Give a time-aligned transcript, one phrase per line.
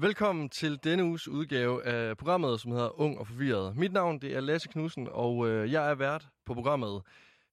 [0.00, 3.76] Velkommen til denne uges udgave af programmet, som hedder Ung og Forvirret.
[3.76, 7.02] Mit navn det er Lasse Knudsen, og øh, jeg er vært på programmet.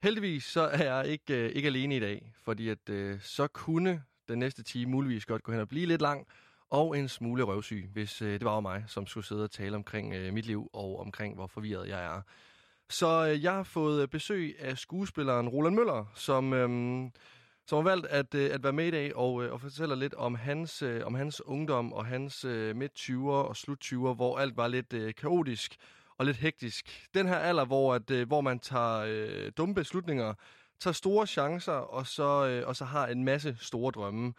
[0.03, 4.03] Heldigvis så er jeg ikke, øh, ikke alene i dag, fordi at, øh, så kunne
[4.27, 6.27] den næste time muligvis godt gå hen og blive lidt lang,
[6.69, 10.13] og en smule røvsyg, hvis øh, det var mig, som skulle sidde og tale omkring
[10.13, 12.21] øh, mit liv og omkring, hvor forvirret jeg er.
[12.89, 16.53] Så øh, jeg har fået øh, besøg af skuespilleren Roland Møller, som...
[16.53, 17.09] Øh,
[17.67, 20.13] som har valgt at, øh, at være med i dag og, øh, og fortæller lidt
[20.13, 24.67] om hans, øh, om hans ungdom og hans øh, midt-20'er og slut-20'er, hvor alt var
[24.67, 25.75] lidt øh, kaotisk
[26.17, 27.07] og lidt hektisk.
[27.13, 30.33] Den her alder, hvor, at, øh, hvor man tager øh, dumme beslutninger,
[30.79, 34.33] tager store chancer og så, øh, og så har en masse store drømme.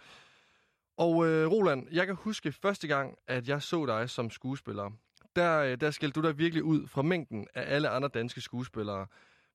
[0.97, 4.91] Og øh, Roland, jeg kan huske første gang, at jeg så dig som skuespiller.
[5.37, 9.07] Der, øh, der skældte du dig virkelig ud fra mængden af alle andre danske skuespillere.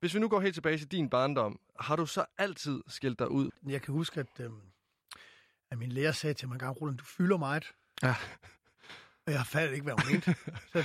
[0.03, 3.31] Hvis vi nu går helt tilbage til din barndom, har du så altid skilt dig
[3.31, 3.49] ud?
[3.67, 4.49] Jeg kan huske, at, øh,
[5.71, 7.73] at min lærer sagde til mig engang, Roland, du fylder meget.
[8.03, 8.15] Ja.
[9.27, 10.35] Og jeg fandt ikke, hvad hun mente.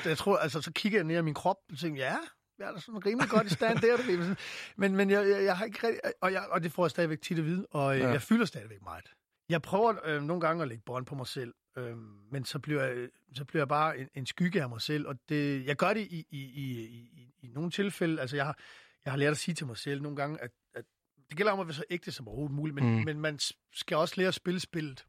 [0.03, 2.17] så jeg tror, altså, så kigger jeg ned i min krop og tænker, ja,
[2.59, 3.97] jeg er da sådan rimelig godt i stand der.
[3.97, 4.39] Det.
[4.77, 7.21] Men, men jeg, jeg, jeg, har ikke rigtig, og, jeg, og det får jeg stadigvæk
[7.21, 8.09] tit at vide, og ja.
[8.09, 9.13] jeg fylder stadigvæk meget.
[9.49, 11.97] Jeg prøver øh, nogle gange at lægge bånd på mig selv, øh,
[12.33, 15.17] men så bliver, jeg, så bliver jeg bare en, en skygge af mig selv, og
[15.29, 18.21] det, jeg gør det i, i, i, i, i nogle tilfælde.
[18.21, 18.59] Altså, jeg har,
[19.05, 20.85] jeg har lært at sige til mig selv nogle gange, at, at
[21.29, 23.05] det gælder om at være så ægte som overhovedet muligt, men, mm.
[23.05, 23.39] men man
[23.73, 25.07] skal også lære at spille spillet.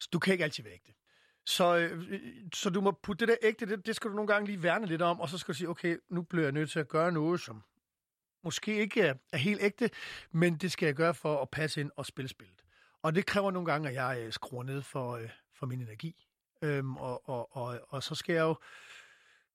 [0.00, 0.92] Så du kan ikke altid være ægte.
[1.46, 2.20] Så, øh,
[2.54, 4.86] så du må putte det der ægte, det, det skal du nogle gange lige værne
[4.86, 7.12] lidt om, og så skal du sige, okay, nu bliver jeg nødt til at gøre
[7.12, 7.62] noget, som
[8.44, 9.90] måske ikke er, er helt ægte,
[10.32, 12.64] men det skal jeg gøre for at passe ind og spille spillet.
[13.02, 16.26] Og det kræver nogle gange, at jeg øh, skruer ned for, øh, for min energi.
[16.62, 18.56] Øhm, og, og, og, og så skal jeg jo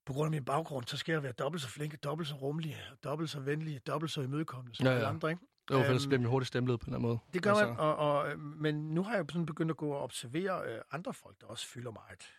[0.05, 2.83] på grund af min baggrund, så skal jeg være dobbelt så flink, dobbelt så rummelig,
[3.03, 5.09] dobbelt så venlig, dobbelt så imødekommende som ja, ja.
[5.09, 5.41] andre, ikke?
[5.71, 7.19] Jo, for ellers øhm, bliver man hurtigt stemplet på den måde.
[7.33, 7.67] Det gør altså.
[7.67, 11.13] man, og, og, men nu har jeg sådan begyndt at gå og observere øh, andre
[11.13, 12.33] folk, der også fylder meget.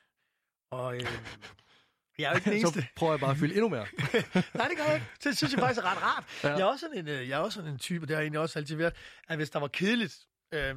[0.70, 1.02] Og øh,
[2.18, 2.82] jeg er jo ikke den eneste.
[2.82, 3.86] så prøver jeg bare at fylde endnu mere.
[4.58, 5.06] Nej, det gør jeg ikke.
[5.24, 6.24] Det synes jeg faktisk er ret rart.
[6.44, 6.48] Ja.
[6.48, 8.24] Jeg, er også sådan en, øh, jeg er også sådan en type, det har jeg
[8.24, 8.94] egentlig også altid været,
[9.28, 10.74] at hvis der var kedeligt, øh,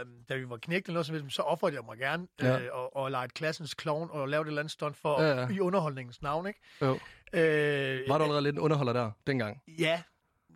[0.00, 2.60] um, da vi var knægt eller noget som så offerede jeg mig gerne ja.
[2.60, 5.40] øh, og, og lege et klassens clown og lave et eller andet stunt for, ja,
[5.40, 5.48] ja.
[5.48, 6.60] i underholdningens navn, ikke?
[6.80, 6.98] Jo.
[7.32, 9.62] Øh, var du allerede lidt en underholder der, dengang?
[9.78, 10.02] Ja.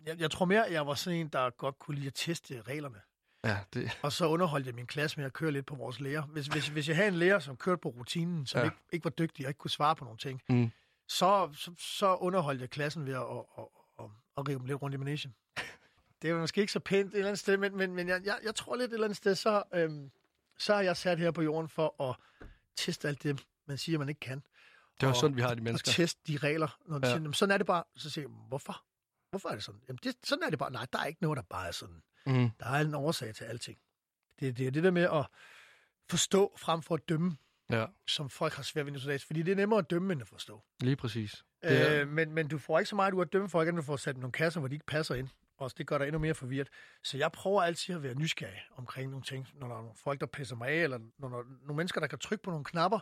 [0.05, 2.97] Jeg, jeg tror mere, jeg var sådan en, der godt kunne lide at teste reglerne.
[3.43, 3.99] Ja, det...
[4.01, 6.21] Og så underholdt jeg min klasse med at køre lidt på vores lærer.
[6.21, 8.65] Hvis, hvis, hvis jeg havde en lærer, som kørte på rutinen, som ja.
[8.65, 10.71] ikke, ikke var dygtig og ikke kunne svare på nogle ting, mm.
[11.07, 13.65] så, så, så underholdt jeg klassen ved at, at, at,
[13.99, 14.05] at,
[14.37, 15.35] at rive dem lidt rundt i managen
[16.21, 18.37] det er måske ikke så pænt et eller andet sted, men, men, men jeg, jeg,
[18.43, 20.11] jeg tror lidt et eller andet sted, så, øhm,
[20.57, 22.15] så har jeg sat her på jorden for at
[22.75, 24.43] teste alt det, man siger, man ikke kan.
[24.95, 25.91] Det er jo sådan, vi har de mennesker.
[25.91, 26.79] Og teste de regler.
[26.85, 27.17] Når de ja.
[27.17, 27.83] siger, sådan er det bare.
[27.95, 28.83] Så siger jeg, hvorfor?
[29.29, 29.81] Hvorfor er det sådan?
[29.87, 30.71] Jamen, det, sådan er det bare.
[30.71, 32.01] Nej, der er ikke noget, der bare er sådan.
[32.25, 32.49] Mm.
[32.59, 33.77] Der er en årsag til alting.
[34.39, 35.25] Det, det er det der med at
[36.09, 37.37] forstå frem for at dømme,
[37.69, 37.85] ja.
[38.07, 40.63] som folk har svært ved nu Fordi det er nemmere at dømme, end at forstå.
[40.79, 41.45] Lige præcis.
[41.61, 42.01] Er...
[42.01, 43.97] øh, men, men du får ikke så meget ud at dømme folk, end du får
[43.97, 46.69] sat nogle kasser, hvor de ikke passer ind også det gør dig endnu mere forvirret.
[47.03, 50.19] Så jeg prøver altid at være nysgerrig omkring nogle ting, når der er nogle folk,
[50.19, 52.65] der pisser mig af, eller når der er nogle mennesker, der kan trykke på nogle
[52.65, 52.99] knapper,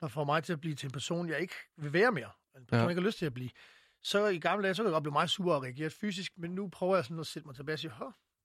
[0.00, 2.66] der får mig til at blive til en person, jeg ikke vil være mere, en
[2.66, 2.82] person, ja.
[2.82, 3.50] jeg ikke har lyst til at blive.
[4.02, 6.50] Så i gamle dage, så kan jeg godt blive meget sur og reagere fysisk, men
[6.50, 7.92] nu prøver jeg sådan at sætte mig tilbage og sige,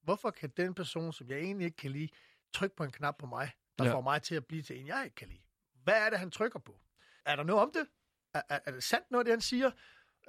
[0.03, 2.09] hvorfor kan den person, som jeg egentlig ikke kan lide,
[2.53, 3.93] trykke på en knap på mig, der ja.
[3.93, 5.41] får mig til at blive til en, jeg ikke kan lide?
[5.83, 6.79] Hvad er det, han trykker på?
[7.25, 7.87] Er der noget om det?
[8.33, 9.71] Er, er, er det sandt noget, det han siger?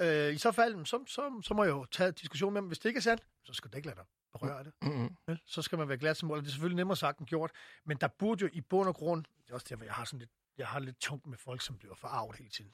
[0.00, 2.69] Øh, I så fald, så, så, så må jeg jo tage diskussion med dem.
[2.69, 4.05] Hvis det ikke er sandt, så skal du ikke lade dig
[4.38, 4.72] berøre det.
[4.83, 5.37] Mm-hmm.
[5.47, 6.41] Så skal man være glad til mål.
[6.41, 7.50] Det er selvfølgelig nemmere sagt end gjort,
[7.84, 10.19] men der burde jo i bund og grund, det er også derfor, jeg har sådan
[10.19, 12.71] lidt, jeg har lidt tungt med folk, som bliver forarvet hele tiden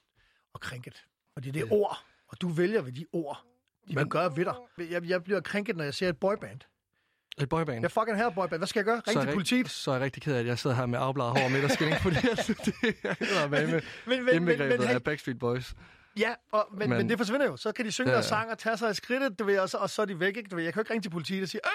[0.53, 1.05] og krænket.
[1.35, 1.75] Og det er det ja.
[1.75, 3.45] ord, og du vælger ved de ord,
[3.87, 4.55] de men, vil gøre ved dig.
[4.91, 6.61] Jeg, jeg bliver krænket, når jeg ser et boyband.
[7.41, 7.81] Et boyband?
[7.81, 8.59] Jeg fucking her boyband.
[8.59, 9.01] Hvad skal jeg gøre?
[9.07, 9.69] Ring til politiet?
[9.69, 11.97] Så er jeg rigtig ked af, at jeg sidder her med afbladet hår og skilling,
[12.07, 15.75] fordi altså, det er med, med men, men, men, men, af Backstreet Boys.
[16.17, 17.57] Ja, og, men, men, men det forsvinder jo.
[17.57, 18.17] Så kan de synge ja, ja.
[18.17, 20.19] og sang og tage sig i skridtet, du ved, og, så, og så er de
[20.19, 20.37] væk.
[20.37, 20.49] Ikke?
[20.49, 21.71] Du ved, jeg kan jo ikke ringe til politiet og sige, Øj!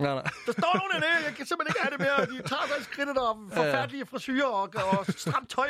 [0.00, 0.22] Nej, nej.
[0.46, 2.42] Der står nogen inde, jeg kan simpelthen ikke have det mere.
[2.42, 4.16] De tager sig i skridtet og forfærdelige ja, ja.
[4.16, 4.68] frisyrer og,
[4.98, 5.68] og stramt tøj.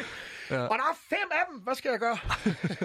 [0.50, 0.62] Ja.
[0.62, 1.61] Og der er fem af dem.
[1.61, 2.19] Hvad skal jeg gøre?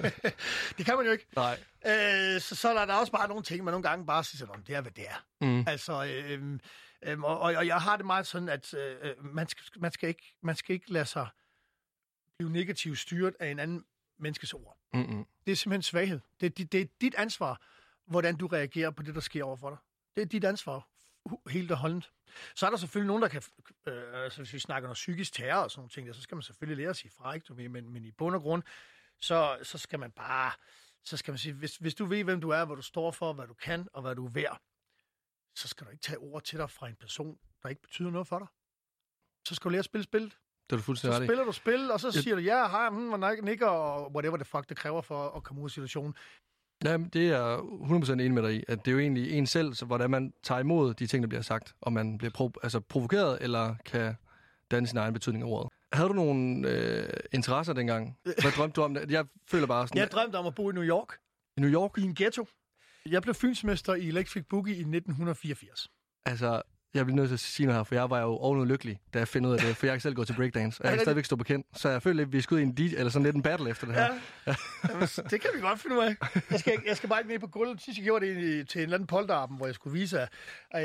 [0.77, 1.27] det kan man jo ikke.
[1.35, 1.59] Nej.
[1.85, 4.63] Øh, så, så er der også bare nogle ting, man nogle gange bare siger, om
[4.63, 5.25] det er, hvad det er.
[5.41, 5.63] Mm.
[5.67, 6.59] Altså, øh,
[7.03, 10.35] øh, og, og jeg har det meget sådan, at øh, man, skal, man, skal ikke,
[10.43, 11.27] man skal ikke lade sig
[12.37, 13.85] blive negativt styret af en anden
[14.19, 14.77] menneskes ord.
[14.93, 15.25] Mm-mm.
[15.45, 16.19] Det er simpelthen svaghed.
[16.41, 17.61] Det, det, det er dit ansvar,
[18.05, 19.77] hvordan du reagerer på det, der sker overfor dig.
[20.15, 20.87] Det er dit ansvar,
[21.49, 22.11] helt og holdent.
[22.55, 23.41] Så er der selvfølgelig nogen, der kan,
[23.85, 26.35] øh, altså hvis vi snakker om psykisk terror og sådan nogle ting, der, så skal
[26.35, 27.69] man selvfølgelig lære at sige fra, ikke?
[27.69, 28.63] Men, men i bund og grund,
[29.19, 30.51] så, så skal man bare,
[31.03, 33.33] så skal man sige, hvis, hvis du ved, hvem du er, hvad du står for,
[33.33, 34.61] hvad du kan og hvad du er værd,
[35.55, 38.27] så skal du ikke tage ord til dig fra en person, der ikke betyder noget
[38.27, 38.47] for dig.
[39.47, 40.37] Så skal du lære at spille spillet.
[40.71, 43.07] Det er du fuldstændig Så spiller du spil, og så siger du, ja, hej, hmm,
[43.07, 46.15] hvor nikker, og whatever the fuck det kræver for at komme ud af situationen.
[46.83, 49.47] Jamen, det er jeg 100% enig med dig i, at det er jo egentlig en
[49.47, 52.59] selv, så hvordan man tager imod de ting, der bliver sagt, om man bliver pro-
[52.63, 54.15] altså provokeret, eller kan
[54.71, 55.69] danne sin egen betydning af ordet.
[55.93, 58.17] Havde du nogle øh, interesser dengang?
[58.23, 58.93] Hvad drømte du om?
[58.93, 59.11] det?
[59.11, 61.17] Jeg føler bare sådan, Jeg drømte om at bo i New York,
[61.57, 62.47] i New York, i en ghetto.
[63.05, 65.87] Jeg blev fynsmester i Electric Boogie i 1984.
[66.25, 66.61] altså,
[66.93, 69.19] jeg bliver nødt til at sige noget her, for jeg var jo ovenud lykkelig, da
[69.19, 71.01] jeg fandt ud af det, for jeg kan selv gå til breakdance, og jeg kan
[71.05, 72.81] stadigvæk stå på kendt, så jeg føler lidt, at vi skal ud i en, DJ,
[72.97, 74.13] eller sådan lidt en battle efter det her.
[74.47, 74.55] Ja.
[74.89, 76.15] Jamen, det kan vi godt finde ud af.
[76.51, 77.81] Jeg skal, jeg skal bare ikke ned på gulvet.
[77.81, 80.29] Sidst jeg gjorde det i- til en eller anden polterappen, hvor jeg skulle vise, at-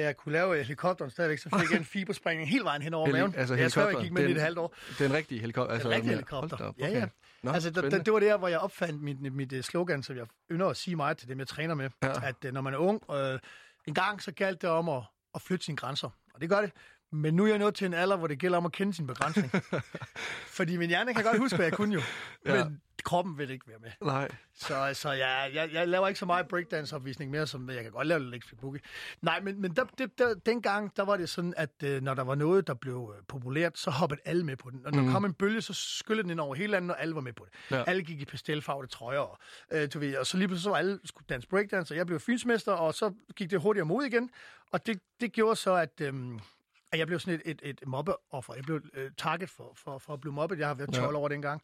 [0.01, 3.13] jeg kunne lave helikopteren stadigvæk, så fik jeg en fiberspringning hele vejen hen over Heli-
[3.19, 3.35] maven.
[3.37, 4.75] altså jeg tror, jeg gik med Den- et halvt år.
[4.89, 5.73] Det er en rigtig helikopter.
[5.75, 6.57] Altså, En rigtig med- helikopter.
[6.57, 7.01] Op, Ja, okay.
[7.01, 7.07] ja.
[7.43, 10.17] Nå, altså, der, der, det var der, hvor jeg opfandt mit, mit øh, slogan, som
[10.17, 11.91] jeg ynder at sige meget til dem, jeg træner med.
[12.03, 12.13] Ja.
[12.29, 13.39] At øh, når man er ung, øh,
[13.87, 15.03] en gang så galt det om at,
[15.37, 16.11] at flytte sine grænser.
[16.35, 16.73] Og det gør det.
[17.13, 19.07] Men nu er jeg nået til en alder, hvor det gælder om at kende sin
[19.07, 19.51] begrænsning.
[20.59, 22.01] Fordi min hjerne kan godt huske, hvad jeg kunne jo.
[22.47, 22.65] Ja.
[22.65, 23.91] Men kroppen vil ikke være med.
[24.03, 24.29] Nej.
[24.55, 28.07] Så, så jeg, jeg, jeg laver ikke så meget breakdance-opvisning mere, som jeg kan godt
[28.07, 28.81] lave lidt boogie.
[29.23, 32.25] Nej, men, men der, det, der, dengang, der var det sådan, at øh, når der
[32.25, 34.87] var noget, der blev øh, populært, så hoppede alle med på den.
[34.87, 37.15] Og når der kom en bølge, så skyllede den ind over hele landet, og alle
[37.15, 37.77] var med på det.
[37.77, 37.85] Ja.
[37.87, 39.39] Alle gik i pastelfarvede trøjer, og,
[39.73, 42.07] øh, du ved, og så lige pludselig så var alle skulle danse breakdance, og jeg
[42.07, 44.31] blev fynsmester, og så gik det hurtigere mod igen.
[44.73, 46.01] Og det, det gjorde så, at...
[46.01, 46.15] Øh,
[46.93, 48.55] at jeg blev sådan et, et, et mobbeoffer.
[48.55, 50.59] Jeg blev øh, target for, for, for at blive mobbet.
[50.59, 51.19] Jeg har været 12 Ja.
[51.21, 51.63] år dengang.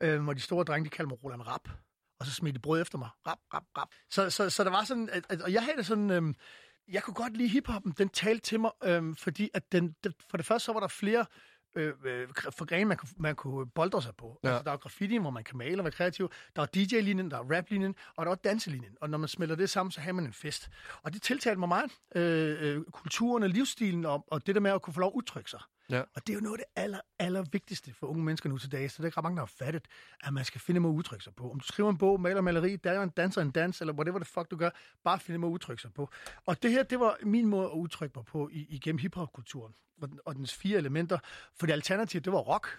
[0.00, 1.68] Øh, hvor de store drenge, de kaldte mig Roland Rap
[2.20, 3.08] og så smidte de brød efter mig.
[3.26, 3.88] Rap, rap, rap.
[4.10, 6.34] Så, så, så der var sådan, at, at, og jeg havde det sådan, øhm,
[6.88, 10.36] jeg kunne godt lide hiphoppen, den talte til mig, øhm, fordi at den, det, for
[10.36, 11.26] det første så var der flere
[11.74, 14.40] øh, øh, forgrene, man kunne, man kunne boldre sig på.
[14.44, 14.48] Ja.
[14.48, 16.30] Altså, der var graffiti, hvor man kan male og være kreativ.
[16.56, 18.96] Der var DJ-linjen, der var rap-linjen, og der var danselinjen.
[19.00, 20.70] Og når man smelter det sammen, så har man en fest.
[21.02, 21.92] Og det tiltalte mig meget.
[22.14, 25.16] Øh, øh, kulturen og livsstilen, og, og det der med at kunne få lov at
[25.16, 25.60] udtrykke sig.
[25.90, 26.00] Ja.
[26.14, 28.72] Og det er jo noget af det aller, aller vigtigste for unge mennesker nu til
[28.72, 28.92] dags.
[28.92, 29.88] Så der er ikke ret mange, der har fattet,
[30.24, 31.50] at man skal finde måde at udtrykke sig på.
[31.50, 34.50] Om du skriver en bog, maler maleri, er danser en dans, eller whatever the fuck
[34.50, 34.70] du gør,
[35.04, 36.10] bare finde måde at udtrykke sig på.
[36.46, 39.74] Og det her, det var min måde at udtrykke mig på i, igennem hiphop-kulturen.
[40.02, 41.18] Og, den- og dens fire elementer.
[41.54, 42.78] For det alternativ, det var rock,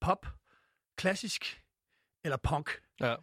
[0.00, 0.26] pop,
[0.96, 1.62] klassisk
[2.24, 2.70] eller punk.
[3.00, 3.14] Ja.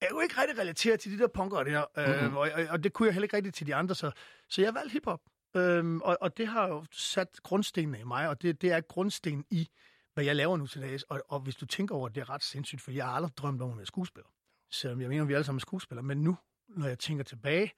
[0.00, 2.36] Jeg kunne ikke rigtig relatere til de der punkere der, øh, Mhm.
[2.36, 4.10] og, og, og det kunne jeg heller ikke rigtig til de andre, så,
[4.48, 5.20] så jeg valgte hiphop.
[5.56, 9.44] Øhm, og, og det har jo sat grundstenene i mig, og det, det er grundsten
[9.50, 9.68] i,
[10.14, 11.02] hvad jeg laver nu til dags.
[11.02, 13.32] Og, og hvis du tænker over det, det er ret sindssygt, for jeg har aldrig
[13.36, 14.28] drømt om at være skuespiller.
[14.70, 16.02] Selvom jeg mener, vi alle sammen er skuespillere.
[16.04, 16.36] Men nu,
[16.68, 17.72] når jeg tænker tilbage,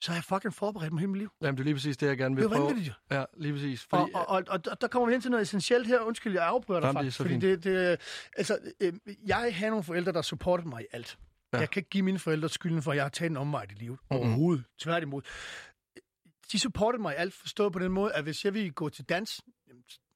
[0.00, 1.30] så har jeg fucking forberedt mig hele mit liv.
[1.42, 2.68] Jamen, det er lige præcis det, jeg gerne vil Det prøve.
[2.70, 2.92] jo.
[3.10, 3.82] Ja, lige præcis.
[3.90, 6.00] Og, Fordi, og, og, og, og der kommer vi hen til noget essentielt her.
[6.00, 7.16] Undskyld, jeg afbryder dig det er faktisk.
[7.16, 7.42] så Fordi fint.
[7.42, 8.00] det, det,
[8.36, 8.92] altså, øh,
[9.26, 11.18] jeg har nogle forældre, der supportede mig i alt.
[11.52, 11.58] Ja.
[11.58, 13.74] Jeg kan ikke give mine forældre skylden for, at jeg har taget en omvej i
[13.74, 13.98] livet.
[14.10, 14.64] Overhovedet.
[14.78, 15.22] Tværtimod.
[16.54, 19.04] De supportede mig i alt, forstået på den måde, at hvis jeg ville gå til
[19.04, 19.40] dans,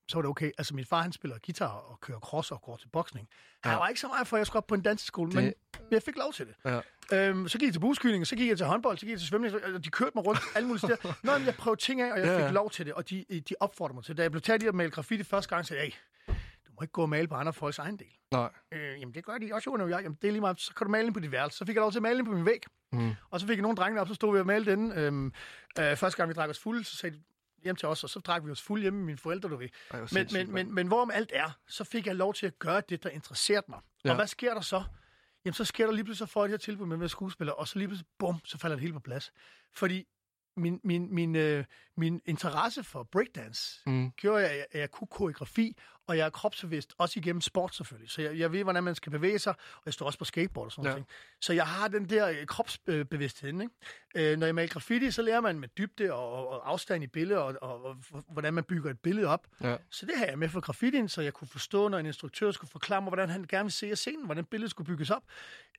[0.08, 0.50] så var det okay.
[0.58, 3.28] Altså, min far, han spiller guitar og kører cross og går til boksning.
[3.64, 3.78] Han Ja.
[3.78, 5.52] var ikke så meget for, at jeg skulle op på en danseskole, Det- men
[5.90, 6.54] jeg fik lov til det.
[6.64, 6.80] ja.
[7.28, 9.28] Øhm, så gik jeg til buskylling, så gik jeg til håndbold, så gik jeg til
[9.28, 11.14] svømning, og de kørte mig rundt alle mulige steder.
[11.22, 13.24] Nå, men jeg prøvede ting af, og jeg Ja, fik lov til det, og de,
[13.48, 14.16] de opfordrede mig til det.
[14.16, 15.98] Da jeg blev taget i at male graffiti første gang, så sagde jeg, hey,
[16.78, 18.06] må ikke gå og male på andre folks egen del.
[18.32, 18.50] Nej.
[18.72, 20.74] Øh, jamen, det gør de også jo, når jeg, jamen, det er lige meget, så
[20.74, 21.58] kan du male ind på dit værelse.
[21.58, 22.62] Så fik jeg lov til at male ind på min væg.
[22.92, 23.14] Mm.
[23.30, 24.92] Og så fik jeg nogle drenge op, så stod vi og malte den.
[24.92, 25.32] Øhm,
[25.80, 27.22] øh, første gang vi drak os fulde, så sagde de
[27.64, 29.68] hjem til os, og så drak vi os fulde hjemme med mine forældre, du ved.
[29.90, 30.48] Ej, Men, men, mand.
[30.48, 33.64] men, men hvorom alt er, så fik jeg lov til at gøre det, der interesserede
[33.68, 33.80] mig.
[34.04, 34.10] Ja.
[34.10, 34.82] Og hvad sker der så?
[35.44, 37.08] Jamen, så sker der lige pludselig, så får jeg det her tilbud med at være
[37.08, 39.32] skuespiller, og så lige pludselig, bum, så falder det hele på plads.
[39.72, 40.06] Fordi
[40.58, 41.64] min, min, min, øh,
[41.96, 44.10] min interesse for breakdance Mm.
[44.10, 48.10] gjorde, jeg, at jeg kunne koreografi, og jeg er kropsbevidst, også igennem sport selvfølgelig.
[48.10, 50.66] Så jeg, jeg ved, hvordan man skal bevæge sig, og jeg står også på skateboard
[50.66, 50.90] og sådan Ja.
[50.90, 51.06] noget.
[51.40, 53.48] Så jeg har den der øh, kropsbevidsthed.
[53.60, 54.32] Ikke?
[54.32, 57.42] Øh, når jeg maler graffiti, så lærer man med dybde og, og afstand i billedet,
[57.42, 57.96] og, og, og
[58.28, 59.46] hvordan man bygger et billede op.
[59.62, 59.76] Ja.
[59.90, 62.70] Så det har jeg med for graffitien, så jeg kunne forstå, når en instruktør skulle
[62.70, 65.22] forklare mig, hvordan han gerne vil se scenen, hvordan billedet skulle bygges op.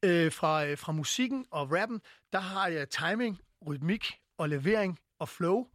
[0.03, 2.01] Øh, fra, øh, fra musikken og rappen,
[2.33, 5.67] der har jeg timing, rytmik og levering og flow.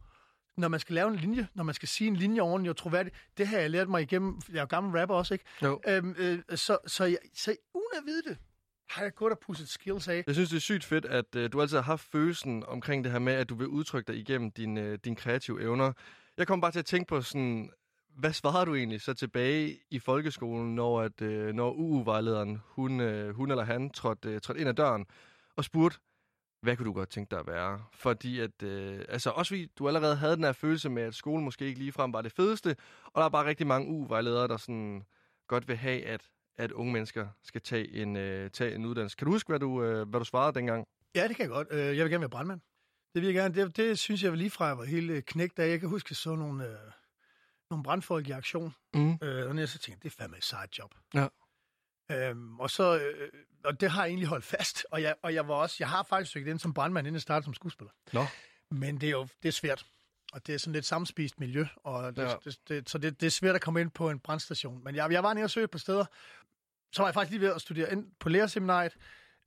[0.57, 3.15] Når man skal lave en linje, når man skal sige en linje ordentligt og troværdigt,
[3.37, 5.45] det har jeg lært mig igennem, jeg er jo gammel rapper også, ikke?
[5.63, 5.81] Jo.
[5.87, 8.37] Øhm, øh, så, så, jeg, så uden at vide det,
[8.89, 10.23] har jeg gået og pusset skills af.
[10.27, 13.11] Jeg synes, det er sygt fedt, at øh, du altid har haft følelsen omkring det
[13.11, 15.93] her med, at du vil udtrykke dig igennem dine øh, din kreative evner.
[16.37, 17.69] Jeg kom bare til at tænke på sådan,
[18.17, 23.35] hvad svarer du egentlig så tilbage i folkeskolen, når, at, øh, når UU-vejlederen, hun, øh,
[23.35, 25.05] hun eller han, trådte, øh, trådte ind ad døren
[25.55, 25.99] og spurgte,
[26.65, 27.83] hvad kunne du godt tænke dig at være?
[27.93, 31.43] Fordi at, øh, altså også fordi du allerede havde den her følelse med, at skolen
[31.45, 35.03] måske ikke ligefrem var det fedeste, og der er bare rigtig mange UU-vejledere, der sådan
[35.47, 36.21] godt vil have, at,
[36.57, 39.17] at unge mennesker skal tage en, øh, tage en uddannelse.
[39.17, 40.87] Kan du huske, hvad du, øh, hvad du svarede dengang?
[41.15, 41.67] Ja, det kan jeg godt.
[41.71, 42.61] Øh, Jeg vil gerne være brandmand.
[43.13, 43.55] Det vil jeg gerne.
[43.55, 45.69] Det, det synes jeg lige fra, jeg var helt øh, knægt af.
[45.69, 46.77] Jeg kan huske, så nogle, øh,
[47.69, 48.73] nogle brandfolk i aktion.
[48.93, 49.17] Mm.
[49.23, 50.95] Øh, og jeg så tænkte, det er fandme et sejt job.
[51.13, 51.27] Ja.
[52.11, 53.29] Øhm, og så, øh,
[53.65, 54.85] og det har jeg egentlig holdt fast.
[54.91, 57.21] Og jeg, og jeg var også, jeg har faktisk søgt ind som brandmand, inden jeg
[57.21, 57.91] startede som skuespiller.
[58.13, 58.25] Nå.
[58.71, 59.85] Men det er jo, det er svært.
[60.33, 62.33] Og det er sådan lidt samspist miljø, og det, Ja.
[62.45, 64.83] det, det, så det, det er svært at komme ind på en brandstation.
[64.83, 66.05] Men jeg, jeg var nede og søge på steder.
[66.93, 68.93] Så var jeg faktisk lige ved at studere ind på lærerseminariet,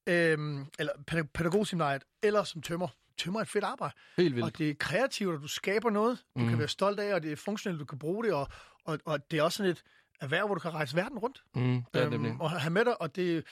[0.07, 2.89] øhm, eller pædag- pædagogseminariet, eller som tømmer.
[3.19, 3.95] Tømmer er et fedt arbejde.
[4.17, 4.47] Helt vildt.
[4.47, 6.49] Og det er kreativt, og du skaber noget, du Mm.
[6.49, 8.49] kan være stolt af, og det er funktionelt, du kan bruge det, og,
[8.85, 9.83] og, og det er også sådan et
[10.21, 11.43] erhverv, hvor du kan rejse verden rundt.
[11.55, 12.13] Mm, det er.
[12.13, 13.45] Øhm, og have med dig, og det,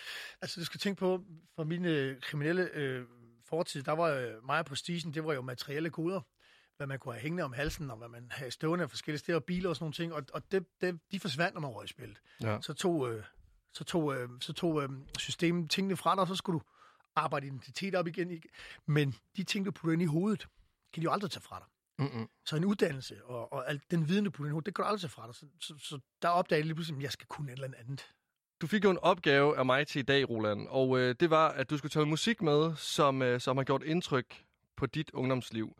[0.42, 1.24] altså du skal tænke på,
[1.56, 3.04] for mine øh, kriminelle øh,
[3.44, 6.20] fortid, der var øh, meget på stisen, det var jo materielle goder,
[6.76, 9.38] hvad man kunne have hængende om halsen, og hvad man havde stående af forskellige steder,
[9.38, 11.88] biler og sådan nogle ting, og, og det, det, de forsvandt, når man røg i
[11.88, 12.20] spillet.
[12.42, 12.58] Ja.
[12.60, 13.24] Så tog, øh,
[13.72, 16.64] så tog, øh, så tog øh, systemet tingene fra dig, og så skulle du
[17.16, 18.30] arbejde identitet op igen.
[18.30, 18.50] igen.
[18.86, 20.48] Men de ting, du putter ind i hovedet,
[20.92, 21.66] kan de jo aldrig tage fra dig.
[21.98, 22.28] Mm-mm.
[22.46, 25.10] Så en uddannelse og, og alt den viden, du putter ind det kan du aldrig
[25.10, 25.34] fra dig.
[25.34, 28.06] Så, så, så der opdagede jeg lige pludselig, at jeg skal kunne et eller andet.
[28.60, 31.48] Du fik jo en opgave af mig til i dag, Roland, og øh, det var,
[31.48, 34.44] at du skulle tage musik med, som, øh, som har gjort indtryk
[34.76, 35.76] på dit ungdomsliv.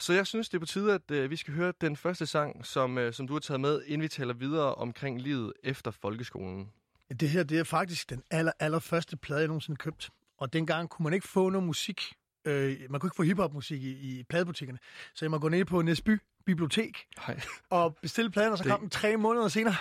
[0.00, 2.66] Så jeg synes, det er på tide, at øh, vi skal høre den første sang,
[2.66, 6.72] som, øh, som du har taget med, inden vi taler videre omkring livet efter folkeskolen.
[7.20, 10.10] Det her, det er faktisk den aller, aller første plade, jeg nogensinde købt.
[10.38, 12.12] Og dengang kunne man ikke få noget musik.
[12.44, 14.78] Øh, man kunne ikke få hiphop-musik i, i pladebutikkerne.
[15.14, 17.40] Så jeg må gå ned på Næsby Bibliotek Hej.
[17.70, 19.74] og bestille pladen, og så Det- kom den tre måneder senere.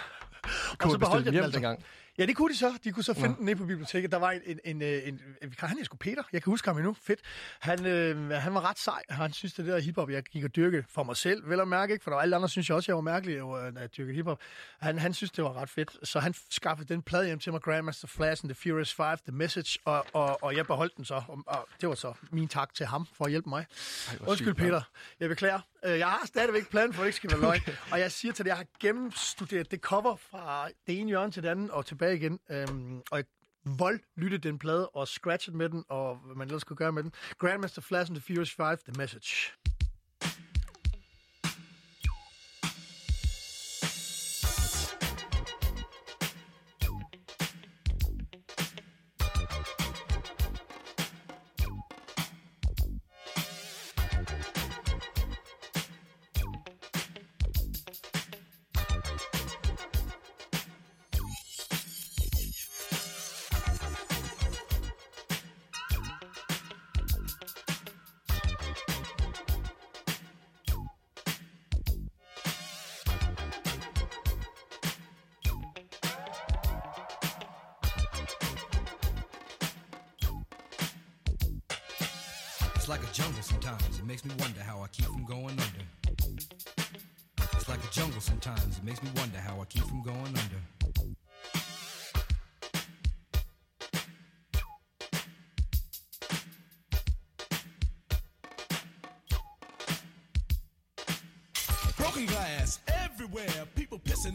[0.44, 1.58] Kunne så du bestille beholdt jeg den altså.
[1.60, 1.84] dengang?
[2.20, 2.74] Ja, det kunne de så.
[2.84, 3.36] De kunne så finde Nå.
[3.36, 4.12] den nede på biblioteket.
[4.12, 6.24] Der var en, en, en, øh, en, en vikar, han hed sgu Peter.
[6.34, 6.96] Jeg kan huske ham endnu.
[7.02, 7.20] Fedt.
[7.60, 9.02] Han, øh, han var ret sej.
[9.10, 11.94] Han synes, det der hiphop, jeg gik og dyrke for mig selv, vel at mærke,
[11.94, 12.04] ikke?
[12.04, 14.40] For der var alle andre, synes jeg også, jeg var mærkelig, når jeg dyrkede hiphop.
[14.80, 15.98] Han, han synes, det var ret fedt.
[16.08, 19.32] Så han skaffede den plade hjem til mig, Grandmaster Flash and The Furious Five, The
[19.38, 21.22] Message, og, og, og jeg beholdt den så.
[21.28, 23.66] Og, og det var så min tak til ham for at hjælpe mig.
[24.10, 24.58] Ej, Undskyld, mand.
[24.58, 24.82] Peter.
[25.20, 25.60] Jeg beklager.
[25.86, 27.62] Øh, Jeg har stadigvæk planen for, at det ikke skal være løgn.
[27.92, 31.44] Og jeg siger til dig, jeg har gennemstuderet det cover fra det ene hjørne til
[31.44, 32.40] det andet og tilbage igen.
[32.50, 33.26] Øhm, og jeg
[33.78, 37.04] vold lyttede den plade og scratchet med den, og hvad man ellers skulle gøre med
[37.04, 37.14] den.
[37.38, 39.54] Grandmaster Flash and the Furious 5, The Message.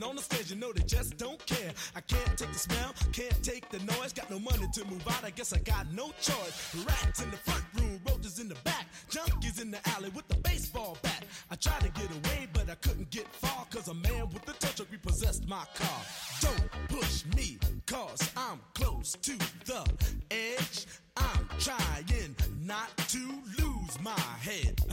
[0.04, 1.73] On the stage, you know they just don't care.
[1.96, 4.12] I can't take the smell, can't take the noise.
[4.12, 6.84] Got no money to move out, I guess I got no choice.
[6.87, 10.37] Rats in the front room, roaches in the back, junkies in the alley with the
[10.37, 11.25] baseball bat.
[11.50, 14.52] I tried to get away, but I couldn't get far, cause a man with a
[14.52, 16.00] tow truck repossessed my car.
[16.40, 19.84] Don't push me, cause I'm close to the
[20.30, 20.87] edge.
[21.16, 22.34] I'm trying
[22.66, 23.18] not to
[23.58, 24.80] lose my head.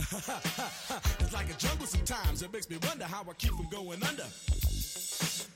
[1.20, 2.42] it's like a jungle sometimes.
[2.42, 4.26] It makes me wonder how I keep from going under.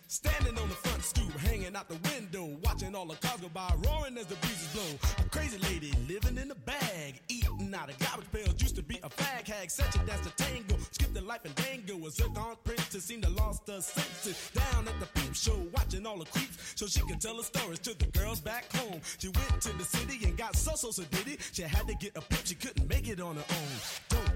[0.09, 3.71] Standing on the front stoop, hanging out the window, watching all the cars go by,
[3.85, 5.11] roaring as the breezes blow.
[5.19, 8.55] A crazy lady living in a bag, eating out of garbage pails.
[8.63, 10.77] Used to be a fag hag, such a dance to tango.
[10.93, 12.07] Skipped the life and dango.
[12.07, 14.51] A zircon princess seemed to lost her senses.
[14.55, 17.81] Down at the peep show, watching all the creeps, so she could tell her stories
[17.81, 19.01] to the girls back home.
[19.19, 21.41] She went to the city and got so so so did it.
[21.53, 23.77] She had to get a pimp, she couldn't make it on her own.
[24.09, 24.36] Don't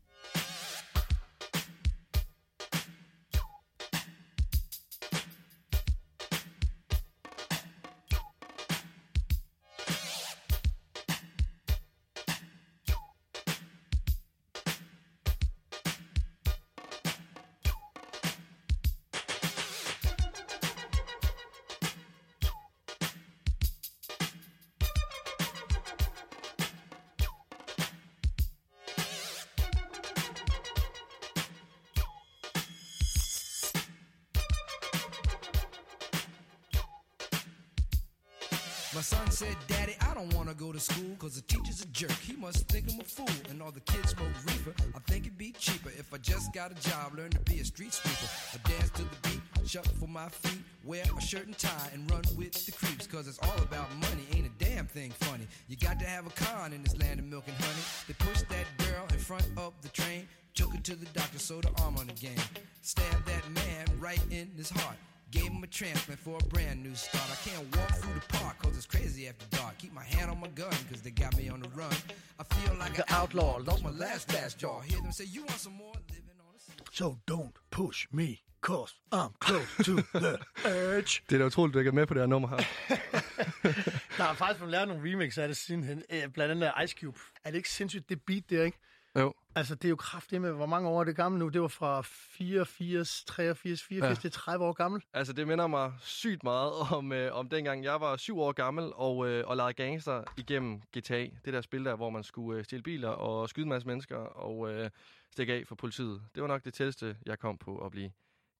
[38.93, 41.85] My son said, Daddy, I don't want to go to school because the teacher's a
[41.87, 42.11] jerk.
[42.11, 43.25] He must think I'm a fool.
[43.49, 44.73] And all the kids smoke reefer.
[44.93, 47.65] I think it'd be cheaper if I just got a job, learn to be a
[47.65, 48.29] street sweeper.
[48.53, 52.11] I dance to the beat, shuffle for my feet, wear a shirt and tie, and
[52.11, 54.27] run with the creeps because it's all about money.
[54.35, 55.47] Ain't a damn thing funny.
[55.69, 57.83] You got to have a con in this land of milk and honey.
[58.09, 61.63] They pushed that girl in front of the train, took her to the doctor, sewed
[61.63, 62.35] her arm on the game.
[62.81, 64.97] Stabbed that man right in his heart.
[65.31, 67.23] Gave him a transplant for a brand new start.
[67.31, 69.77] I can't walk through the park cause it's crazy after dark.
[69.77, 71.93] Keep my hand on my gun cause they got me on the run.
[72.39, 73.55] I feel like The an outlaw.
[73.55, 73.71] outlaw.
[73.71, 74.81] Lost my last fast jaw.
[74.81, 75.93] Hear them say, You want some more?
[76.09, 76.73] Living on a sea.
[76.91, 80.39] So don't push me, cause I'm close to the
[80.97, 81.21] edge.
[81.29, 82.57] Det er da utroligt, du ikke er med på det her nummer her.
[84.17, 87.19] Der er faktisk blevet lavet nogle remix af det sidenhen, øh, blandt andet Ice Cube.
[87.43, 88.77] Er det ikke sindssygt, det beat der, ikke?
[89.19, 89.33] Jo.
[89.55, 91.47] Altså, det er jo kraftigt med, hvor mange år er det gammel nu?
[91.49, 94.13] Det var fra 84, 83, 84, Ja.
[94.13, 95.01] det er 30 år gammel.
[95.13, 98.91] Altså, det minder mig sygt meget om, øh, om dengang jeg var syv år gammel
[98.95, 101.27] og, øh, og legede gangster igennem GTA.
[101.45, 104.17] Det der spil der, hvor man skulle øh, stjæle biler og skyde en masse mennesker
[104.17, 104.89] og øh,
[105.31, 106.21] stikke af for politiet.
[106.35, 108.11] Det var nok det tætteste, jeg kom på at blive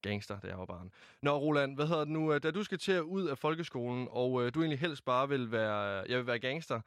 [0.02, 0.90] gangster, da jeg var barn.
[1.22, 2.38] Nå, Roland, hvad hedder det nu?
[2.38, 5.52] Da du skal til at ud af folkeskolen, og øh, du egentlig helst bare vil
[5.52, 6.80] være, jeg vil være gangster,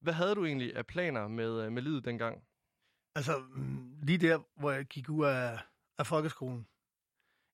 [0.00, 2.42] hvad havde du egentlig af planer med, øh, med livet dengang?
[3.14, 5.58] Altså, mm, lige der, hvor jeg gik ud af,
[5.98, 6.66] af folkeskolen.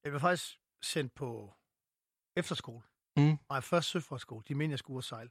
[0.05, 1.55] Jeg blev faktisk sendt på
[2.37, 2.83] efterskole.
[3.17, 3.39] Mm.
[3.51, 4.45] Nej, først søfartsskole.
[4.49, 5.31] De mente, jeg skulle ud og sejle.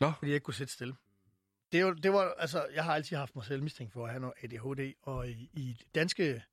[0.00, 0.12] Nå.
[0.12, 0.94] Fordi jeg ikke kunne sætte stille.
[1.72, 4.20] Det, var, det var, altså, jeg har altid haft mig selv mistænkt for at have
[4.20, 6.44] noget ADHD, og i, i det danske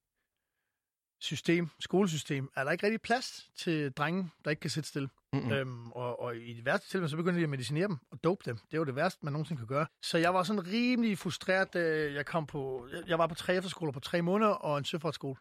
[1.19, 5.09] system, skolesystem, er der ikke rigtig plads til drenge, der ikke kan sætte stille.
[5.33, 5.45] Mm-mm.
[5.45, 5.51] Mm.
[5.51, 8.41] Øhm, og, og i det værste tilfælde, så begyndte de at medicinere dem og dope
[8.45, 8.57] dem.
[8.57, 9.87] Det er jo det værste, man nogensinde kan gøre.
[10.01, 12.87] Så jeg var sådan rimelig frustreret, da jeg kom på...
[13.07, 15.35] Jeg, var på tre efterskoler på tre måneder og en søfartsskole.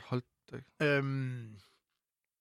[0.00, 0.86] Hold da.
[0.86, 1.56] Øhm,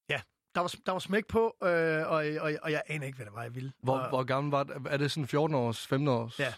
[0.09, 0.21] ja,
[0.55, 3.33] der var, der var smæk på, øh, og, og, og jeg aner ikke, hvad det
[3.33, 3.73] var, jeg ville.
[3.83, 4.75] Hvor, og, hvor gammel var det?
[4.85, 6.39] Er det sådan 14 års, 15 års?
[6.39, 6.53] Ja.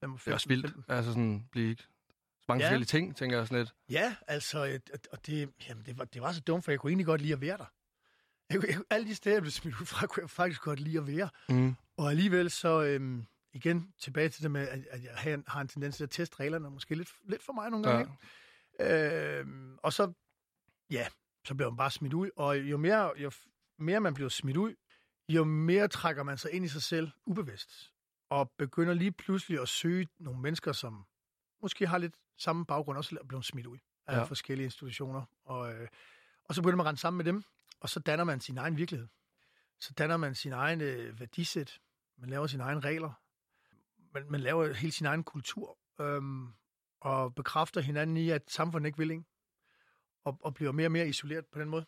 [0.00, 0.74] Det er også vildt.
[0.88, 1.84] Altså sådan, blive ikke...
[2.48, 2.68] Mange Ja.
[2.68, 3.74] forskellige ting, tænker jeg sådan lidt.
[3.90, 4.80] Ja, altså, øh,
[5.12, 7.32] og det, jamen, det, var, det var så dumt, for jeg kunne egentlig godt lide
[7.32, 7.64] at være der.
[8.50, 10.98] Jeg, jeg, alle de steder, jeg blev smidt ud fra, kunne jeg faktisk godt lide
[10.98, 11.28] at være.
[11.48, 11.74] Mm.
[11.96, 15.60] Og alligevel så, øhm, igen tilbage til det med, at, at jeg har en, har
[15.60, 18.12] en tendens til at teste reglerne, måske lidt, lidt for mig nogle gange.
[18.80, 19.38] Ja.
[19.40, 20.12] Øhm, og så,
[20.90, 21.06] ja,
[21.46, 22.30] så bliver man bare smidt ud.
[22.36, 23.30] Og jo mere, jo
[23.78, 24.74] mere man bliver smidt ud,
[25.28, 27.92] jo mere trækker man sig ind i sig selv ubevidst.
[28.30, 31.04] Og begynder lige pludselig at søge nogle mennesker, som
[31.62, 34.22] måske har lidt samme baggrund, også blevet smidt ud af Ja.
[34.22, 35.22] forskellige institutioner.
[35.44, 35.88] Og, øh,
[36.44, 37.44] og så begynder man at rende sammen med dem,
[37.80, 39.08] og så danner man sin egen virkelighed.
[39.78, 41.80] Så danner man sin egen øh, værdisæt.
[42.18, 43.12] Man laver sine egne regler.
[44.14, 45.78] Man, man laver hele sin egen kultur.
[46.00, 46.48] Øhm,
[47.00, 49.24] og bekræfter hinanden i, at samfundet ikke vil ikke?
[50.24, 51.86] Og, og bliver mere og mere isoleret på den måde.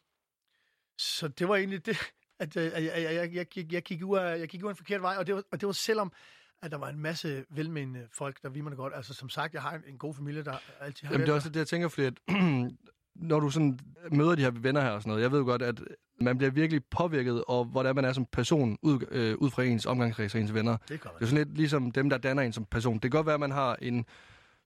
[0.98, 1.96] Så det var egentlig det,
[2.38, 4.72] at øh, jeg, jeg, jeg, jeg, gik, jeg, gik ud af, jeg gik ud af
[4.72, 6.12] en forkert vej, og det var, og det var selvom,
[6.62, 8.92] at der var en masse velmenende folk, der vi mig godt.
[8.96, 11.36] Altså som sagt, jeg har en, en god familie, der altid har Jamen, det er
[11.36, 12.14] også det, jeg tænker, fordi at,
[13.30, 13.78] når du sådan
[14.12, 15.80] møder de her venner her og sådan noget, jeg ved jo godt, at
[16.20, 19.86] man bliver virkelig påvirket, og hvordan man er som person, ud, øh, ud fra ens
[19.86, 20.76] omgangskreds og ens venner.
[20.76, 22.94] Det Det er sådan lidt ligesom dem, der danner en som person.
[22.94, 24.06] Det kan godt være, at man har en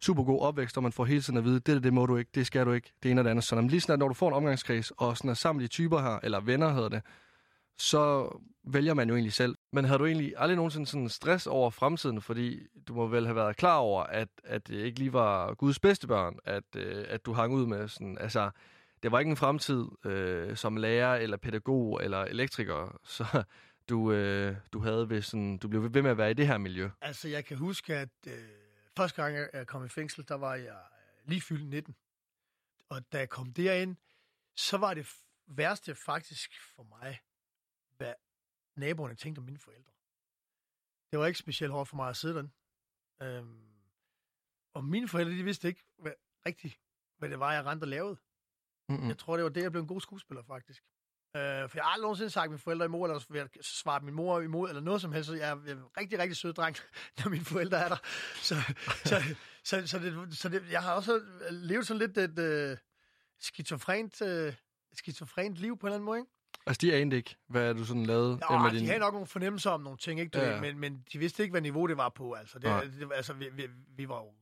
[0.02, 2.16] super god opvækst, og man får hele tiden at vide, det, det, det må du
[2.16, 3.44] ikke, det skal du ikke, det ene og det andet.
[3.44, 6.00] Så når, lige snart, når du får en omgangskreds, og sådan er sammen de typer
[6.00, 7.02] her, eller venner hedder det,
[7.82, 8.28] så
[8.64, 9.56] vælger man jo egentlig selv.
[9.72, 13.36] Men havde du egentlig aldrig nogensinde sådan stress over fremtiden, fordi du må vel have
[13.36, 17.26] været klar over, at, at det ikke lige var Guds bedste børn, at, øh, at
[17.26, 18.50] du hang ud med sådan, altså,
[19.02, 23.42] det var ikke en fremtid øh, som lærer, eller pædagog, eller elektriker, så
[23.88, 26.58] du, øh, du havde ved sådan, du blev ved med at være i det her
[26.58, 26.90] miljø.
[27.00, 28.32] Altså, jeg kan huske, at øh,
[28.96, 30.76] første gang, jeg- kom i fængsel, der var jeg
[31.24, 31.94] lige fyldt 19.
[32.88, 33.96] Og da jeg kom derind,
[34.56, 35.06] så var det
[35.46, 37.18] værste faktisk for mig,
[38.76, 39.92] naboerne tænkte om mine forældre.
[41.10, 42.52] Det var ikke specielt hårdt for mig at sidde den.
[43.22, 43.72] Øhm,
[44.74, 46.12] og mine forældre, de vidste ikke hvad,
[46.46, 46.80] rigtigt,
[47.18, 48.16] hvad det var, jeg rendte og lavede.
[48.88, 49.08] Mm-mm.
[49.08, 50.84] Jeg tror, det var det, jeg blev en god skuespiller, faktisk.
[51.36, 54.14] Øh, for jeg har aldrig nogensinde sagt mine forældre imod, eller ved at svare min
[54.14, 55.26] mor imod, eller noget som helst.
[55.26, 56.76] Så jeg er en rigtig, rigtig sød dreng,
[57.18, 57.96] når mine forældre er der.
[58.34, 58.54] Så,
[59.04, 62.76] så, så, så, det, så det, jeg har også levet sådan lidt et øh,
[63.38, 64.54] skizofrent, øh,
[64.92, 66.30] skizofrent liv på en eller anden måde, ikke?
[66.66, 68.86] Altså, de anede ikke, hvad du sådan lavede Nå, med de din...
[68.86, 70.30] havde nok nogle fornemmelser om nogle ting, ikke?
[70.30, 72.32] Du Ja, men, men de vidste ikke, hvad niveau det var på.
[72.32, 72.84] Altså, det, Nej.
[72.84, 74.32] det, altså vi, vi, vi var jo...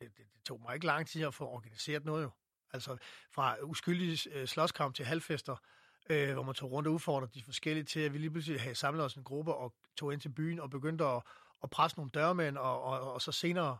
[0.00, 2.30] Det, det, det tog mig ikke lang tid at få organiseret noget, jo.
[2.72, 2.96] Altså,
[3.32, 5.56] fra uskyldige øh, slåskamp til halvfester,
[6.10, 8.74] øh, hvor man tog rundt og udfordrede de forskellige til, at vi lige pludselig havde
[8.74, 11.22] samlet os en gruppe og tog ind til byen og begyndte at,
[11.62, 13.78] at presse nogle dørmænd, og, og, og så senere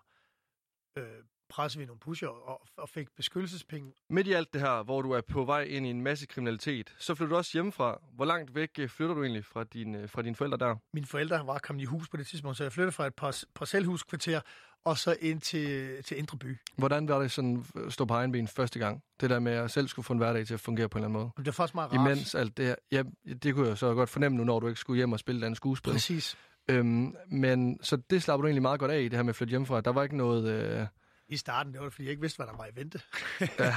[0.97, 1.05] øh,
[1.49, 5.11] pressede vi nogle pusher og, og fik beskyttelsespenge Midt i alt det her, hvor du
[5.11, 8.01] er på vej ind i en masse kriminalitet, så flytter du også hjemmefra.
[8.15, 10.77] Hvor langt væk øh, flytter du egentlig fra, din, øh, fra dine forældre der?
[10.93, 13.45] mine forældre var kommet i hus på det tidspunkt, så jeg flyttede fra et par,
[13.55, 14.41] parcelhuskvarter
[14.85, 16.59] og så ind til, til Indre By.
[16.77, 19.03] Hvordan var det sådan at stå på egen ben første gang?
[19.21, 21.05] Det der med, at jeg selv skulle få en hverdag til at fungere på en
[21.05, 21.33] eller anden måde.
[21.37, 22.11] Det var faktisk meget rart.
[22.11, 23.03] Imens alt det her, ja,
[23.43, 25.55] det kunne jeg så godt fornemme nu, når du ikke skulle hjem og spille den
[25.55, 25.93] skuespil.
[25.93, 26.37] Præcis.
[26.69, 29.37] Øhm, men så det slapper du egentlig meget godt af i, det her med at
[29.37, 29.81] flytte hjemmefra.
[29.81, 30.49] Der var ikke noget...
[30.49, 30.87] Øh,
[31.29, 33.01] I starten, det var fordi jeg ikke vidste, hvad der var i vente.
[33.41, 33.47] ja,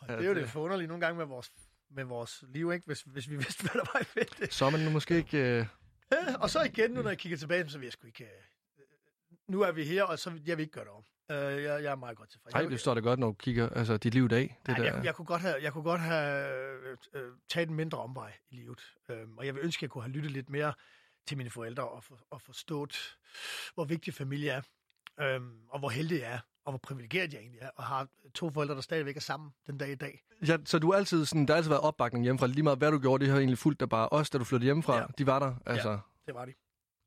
[0.00, 1.52] og det er jo det forunderlige nogle gange med vores,
[1.90, 2.86] med vores liv, ikke?
[2.86, 4.54] Hvis, hvis vi vidste, hvad der var i vente.
[4.54, 5.38] så er man nu måske ikke...
[5.58, 5.66] Øh,
[6.12, 8.24] Ja, og så igen, nu når jeg kigger tilbage, så vil jeg sgu ikke...
[8.24, 8.30] øh,
[9.48, 11.04] Nu er vi her, og så jeg vil ikke gøre det om.
[11.30, 12.54] Øh, Jeg, jeg er meget godt tilfreds.
[12.54, 14.58] ej, Jeg- det står det godt, når du kigger altså, dit liv i dag.
[14.66, 14.94] Det Nej, der.
[14.96, 16.48] jeg, jeg, kunne godt have, jeg kunne godt have
[16.90, 18.80] øh, øh, taget en mindre omvej i livet.
[19.08, 20.74] Øhm, og jeg vil ønske, at jeg kunne have lyttet lidt mere
[21.26, 23.16] til mine forældre og, for, og forstået,
[23.74, 24.62] hvor vigtig familie er.
[25.20, 28.50] Øhm, og hvor heldig jeg er, og hvor privilegeret jeg egentlig er, og har to
[28.50, 30.22] forældre, der stadigvæk er sammen den dag i dag.
[30.46, 32.46] Ja, så du altid sådan, der har altid været opbakning hjemmefra.
[32.46, 34.08] Lige meget hvad du gjorde, det har egentlig fuldt dig bare.
[34.08, 35.04] Os, da du flyttede hjemmefra, Ja.
[35.18, 35.54] de var der.
[35.66, 35.98] Altså.
[36.26, 36.52] Det var de.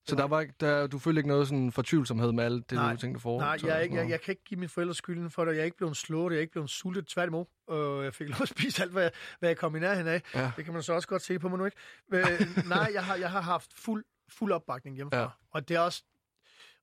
[0.07, 2.75] Så var der var ikke, der, du følte ikke noget sådan fortvivlsomhed med alt det,
[2.77, 2.91] Nej.
[2.93, 3.39] du tænkte for?
[3.39, 5.51] Nej, jeg, ikke, jeg, jeg kan ikke give mine forældre skylden for det.
[5.53, 7.07] Jeg er ikke blevet slået, jeg er ikke blevet sultet.
[7.07, 10.21] Tværtimod, øh, jeg fik lov at spise alt, hvad, hvad jeg kom i nærheden af.
[10.33, 10.51] Ja.
[10.57, 11.77] Det kan man så også godt se på mig nu, ikke?
[12.13, 15.19] Øh, nej, jeg har, jeg har haft fuld, fuld opbakning hjemmefra.
[15.19, 15.27] Ja.
[15.51, 16.03] Og det er også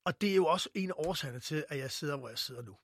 [0.05, 2.62] og det er jo også en af årsagerne til, at jeg sidder, hvor jeg sidder
[2.62, 2.77] nu.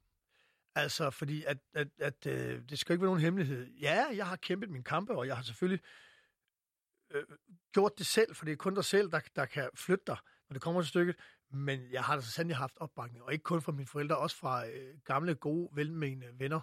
[0.74, 3.66] Altså, fordi at, at, at øh, det skal ikke være nogen hemmelighed.
[3.66, 5.84] Ja, jeg har kæmpet min kampe, og jeg har selvfølgelig
[7.10, 7.24] øh,
[7.72, 10.16] gjort det selv, for det er kun dig selv, der, der kan flytte dig,
[10.48, 11.16] når det kommer til stykket.
[11.50, 14.36] Men jeg har da så sandelig haft opbakning, og ikke kun fra mine forældre, også
[14.36, 16.60] fra øh, gamle, gode, velmenende venner.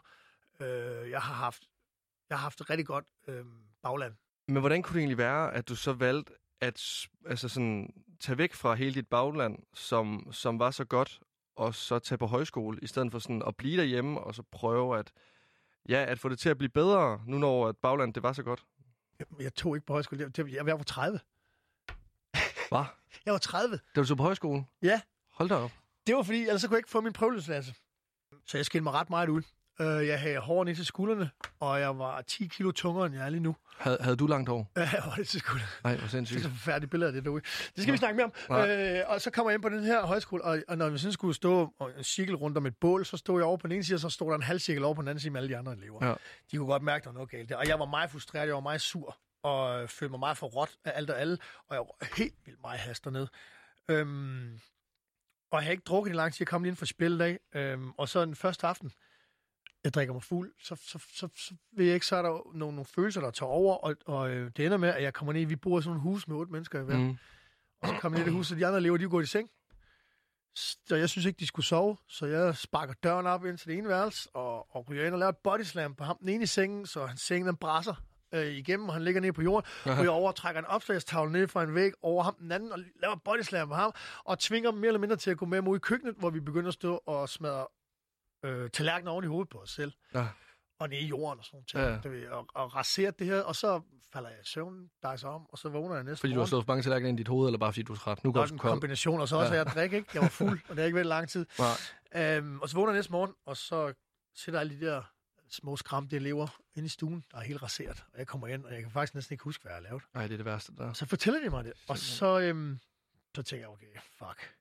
[0.60, 1.70] Øh, jeg har haft
[2.30, 3.46] jeg har haft et rigtig godt øh,
[3.82, 4.14] bagland.
[4.48, 8.54] Men hvordan kunne det egentlig være, at du så valgte at altså sådan, tage væk
[8.54, 11.20] fra hele dit bagland, som, som var så godt,
[11.56, 15.00] og så tage på højskole, i stedet for sådan at blive derhjemme, og så prøve
[15.00, 15.12] at,
[15.90, 18.44] ja, at få det til at blive bedre, nu når at bagland det var så
[18.44, 18.66] godt?
[19.40, 20.32] Jeg, tog ikke på højskole.
[20.38, 21.20] Jeg, jeg, jeg var 30.
[22.70, 22.86] Hvad?
[23.26, 23.80] Jeg var 30.
[23.96, 24.66] Da du så på højskole?
[24.82, 25.02] Ja.
[25.32, 25.72] Hold da op.
[26.08, 27.74] Det var fordi, ellers så kunne jeg ikke få min prøveløsladelse.
[28.46, 29.42] Så jeg skilte mig ret meget ud.
[29.80, 33.26] Øh, Jeg havde hår ned til skuldrene, og jeg var 10 kilo tungere, end jeg
[33.26, 33.56] er lige nu.
[33.78, 34.72] Havde, havde du langt hår?
[34.78, 35.68] Ja, jeg var det til skuldrene.
[35.84, 36.42] Nej, hvor Det er sindssygt.
[36.44, 37.42] så forfærdeligt billeder af det derude.
[37.76, 38.34] Det skal vi snakke mere om.
[38.50, 38.98] Nej.
[39.00, 41.12] Øh, og så kommer jeg ind på den her højskole, og, og når vi sådan
[41.14, 43.72] skulle stå og en cirkel rundt om et bål, så stod jeg over på den
[43.76, 45.40] ene side, og så stod der en halv cirkel over på den anden side med
[45.42, 46.06] alle de andre elever.
[46.08, 46.14] Ja.
[46.52, 47.56] De kunne godt mærke, at der var noget galt der.
[47.56, 50.72] Og jeg var meget frustreret, jeg var meget sur, og følte mig meget for råt
[50.86, 53.28] af alt og alle, og jeg var helt vildt meget haster ned.
[53.90, 54.60] Øhm,
[55.52, 57.40] og jeg havde ikke drukket i lang tid, jeg kom lige ind for spillet af,
[57.56, 58.92] øhm, og så den første aften,
[59.86, 62.76] jeg drikker mig fuld, så, så, så, så ved jeg ikke, så er der nogle,
[62.76, 65.46] nogle følelser, der tager over, og, og øh, det ender med, at jeg kommer ned,
[65.46, 67.18] vi bor i sådan nogle hus med otte mennesker i hver, Mm.
[67.82, 69.28] og så kommer jeg ned i det hus, og de andre elever, de gået i
[69.28, 69.50] seng.
[70.56, 73.78] Så jeg synes ikke, de skulle sove, så jeg sparker døren op ind til det
[73.78, 76.46] ene værelse, og, og ryger ind og laver et bodyslam på ham, den ene i
[76.48, 77.96] sengen, så hans seng den brasser
[78.34, 80.10] øh, igennem, og han ligger nede på jorden, Aha.
[80.10, 83.22] og trækker en opslagstavle ned fra en væg over ham den anden, og laver et
[83.22, 83.94] bodyslam på ham,
[84.24, 86.30] og tvinger dem mere eller mindre til at gå med mig ud i køkkenet, hvor
[86.30, 87.68] vi begynder at stå og smadre
[88.46, 90.28] øh, tallerkener oven i hovedet på os selv Ja.
[90.80, 91.92] og nede i jorden og sådan noget.
[91.94, 92.00] Ja.
[92.04, 93.82] Det, ved, og, og raseret det her, og så
[94.14, 96.48] falder jeg i søvn, dejser om, og så vågner jeg næste Fordi du har morgen.
[96.50, 98.24] slået for mange tallerkener ind i dit hoved, eller bare fordi du er træt?
[98.24, 99.58] Nu går du en kombination, og så også, Ja.
[99.58, 100.10] jeg drikker, ikke?
[100.14, 101.46] Jeg var fuld, og det har ikke været lang tid.
[101.60, 102.36] Nej.
[102.38, 103.94] Øhm, og så vågner jeg næste morgen, og så
[104.36, 105.02] sætter alle de der
[105.50, 108.04] små skræmte elever ind i stuen, der er helt raseret.
[108.14, 110.04] Og jeg kommer ind, og jeg kan faktisk næsten ikke huske, hvad jeg har lavet.
[110.14, 110.94] Nej, det er det værste der.
[110.94, 112.80] Så fortæller de mig det, og så, øhm,
[113.36, 113.86] så tænker jeg, okay,
[114.18, 114.56] fuck.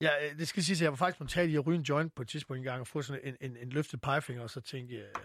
[0.00, 2.14] Ja, øh, det skal sige, at jeg var faktisk spontan i at ryge en joint
[2.14, 4.94] på et tidspunkt engang, og få sådan en, en, en løftet pegefinger, og så tænkte
[4.94, 5.22] jeg, øh,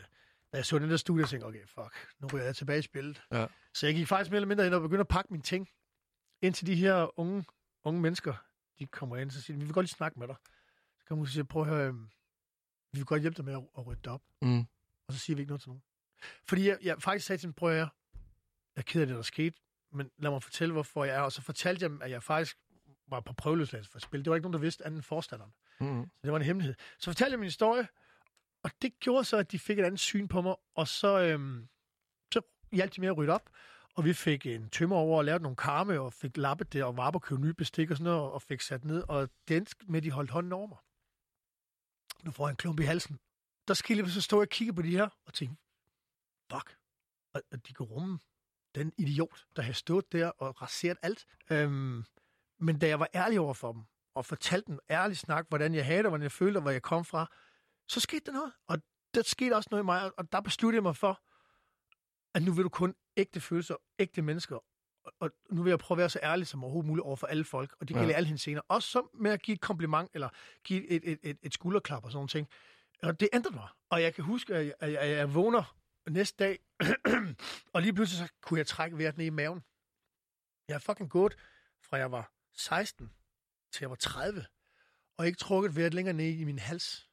[0.52, 3.24] da jeg så den der studie, tænkte, okay, fuck, nu ryger jeg tilbage i spillet.
[3.32, 3.48] Ja.
[3.74, 5.70] Så jeg gik faktisk mere eller mindre ind og begyndte at pakke mine ting,
[6.42, 7.46] indtil de her unge,
[7.84, 8.34] unge mennesker,
[8.80, 10.36] de kommer ind, og så siger vi vil godt lige snakke med dig.
[11.00, 12.10] Så kommer hun og siger, prøv at høre, øhm,
[12.92, 14.22] vi vil godt hjælpe dig med at, at rydde op.
[14.42, 14.60] Mm.
[15.08, 15.84] Og så siger vi ikke noget til nogen.
[16.48, 17.90] Fordi jeg, jeg faktisk sagde til dem, prøv at høre,
[18.76, 21.22] jeg er ked af det, der skete, men lad mig fortælle, hvorfor jeg er.
[21.22, 22.58] Og så fortalte jeg dem, at jeg faktisk
[23.08, 24.24] var på prøveløsladelse for at spille.
[24.24, 25.54] Det var ikke nogen, der vidste anden forstanderen.
[25.80, 26.04] Mm-hmm.
[26.04, 26.76] Så det var en hemmelighed.
[27.00, 27.88] Så fortalte jeg min historie,
[28.64, 31.68] og det gjorde så, at de fik et andet syn på mig, og så, øhm,
[32.34, 33.50] så hjalp de med at rydde op,
[33.96, 36.98] og vi fik en tømmer over og lavede nogle karme, og fik lappet det, og
[36.98, 40.02] var på købe nye bestik og sådan noget, og fik sat ned, og den med,
[40.02, 40.78] de holdt hånden over mig.
[42.24, 43.20] Nu får jeg en klump i halsen.
[43.68, 45.56] Der skal jeg så stå og kigge på de her, og tænke,
[46.52, 46.78] fuck,
[47.34, 48.20] og, og de kan rumme
[48.76, 51.26] den idiot, der har stået der og raseret alt.
[51.52, 52.06] Øhm,
[52.64, 53.82] men da jeg var ærlig over for dem,
[54.16, 56.82] og fortalte dem ærligt snak, hvordan jeg havde det, hvordan jeg følte, og hvor jeg
[56.82, 57.32] kom fra,
[57.88, 58.54] så skete der noget.
[58.68, 58.78] Og
[59.14, 61.22] der skete også noget i mig, og der besluttede jeg mig for,
[62.38, 64.60] at nu vil du kun ægte følelser, ægte mennesker,
[65.20, 67.44] og, nu vil jeg prøve at være så ærlig som overhovedet muligt over for alle
[67.46, 68.16] folk, og det gælder Ja.
[68.16, 68.62] alle hendes scener.
[68.68, 70.30] Også som med at give et kompliment, eller
[70.64, 72.48] give et, et, et, et skulderklap og sådan ting.
[73.04, 73.68] Og det ændrede mig.
[73.90, 75.76] Og jeg kan huske, at jeg, at jeg, at jeg vågner
[76.10, 76.60] næste dag,
[77.74, 79.64] og lige pludselig så kunne jeg trække vejret ned i maven.
[80.68, 81.36] Jeg har fucking gået
[81.82, 83.14] fra jeg var 16
[83.72, 84.46] til jeg var 30,
[85.18, 87.10] og ikke trukket vejret længere ned i min hals.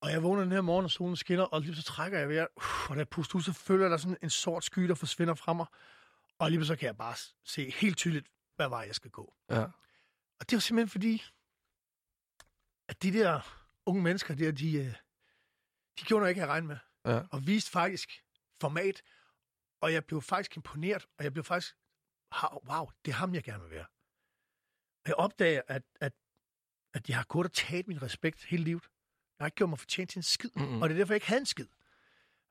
[0.00, 2.48] Og jeg vågner den her morgen, og solen skinner, og lige så trækker jeg vejret,
[2.56, 4.82] uh, og da jeg puster ud, så føler jeg, der er sådan en sort sky,
[4.88, 5.66] der forsvinder fra mig.
[6.38, 9.34] Og lige så kan jeg bare se helt tydeligt, hvad vej jeg skal gå.
[9.50, 9.62] Ja.
[10.40, 11.24] Og det var simpelthen fordi,
[12.88, 13.40] at de der
[13.86, 14.84] unge mennesker der, de, øh,
[15.98, 16.76] de gjorde noget, jeg ikke havde regnet med.
[17.14, 17.22] Ja.
[17.30, 18.24] Og viste faktisk
[18.60, 19.02] format,
[19.80, 21.76] og jeg blev faktisk imponeret, og jeg blev faktisk,
[22.32, 23.86] "Ha- wow, det er ham, jeg gerne vil være.
[25.06, 26.12] Jeg opdager, at, at,
[26.94, 28.82] at jeg har gået og taget min respekt hele livet.
[29.38, 30.82] Jeg har ikke gjort mig fortjent til en skid, Mm-mm.
[30.82, 31.66] og det er derfor, jeg ikke havde en skid.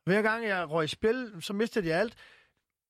[0.06, 2.16] Hver gang jeg røg i spil, så mistede jeg alt.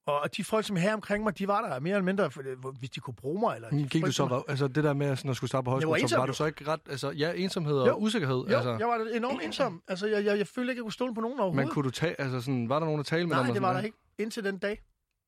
[0.07, 2.71] Og de folk, som er her omkring mig, de var der mere eller mindre, for-
[2.79, 3.55] hvis de kunne bruge mig.
[3.55, 5.69] Eller de Gik du så, var- altså det der med sådan, at skulle starte på
[5.71, 7.95] var højskole, ensom var du så ikke ret, altså ja, ensomhed og Jo.
[7.95, 9.83] usikkerhed, Jo, altså, jeg var enormt ensom.
[9.87, 11.65] Altså, jeg, jeg, jeg følte ikke, jeg kunne stole på nogen overhovedet.
[11.67, 13.35] men kunne du tage, altså sådan, var der nogen at tale med?
[13.35, 13.97] Nej, det var sådan der ikke.
[14.17, 14.81] Indtil den dag,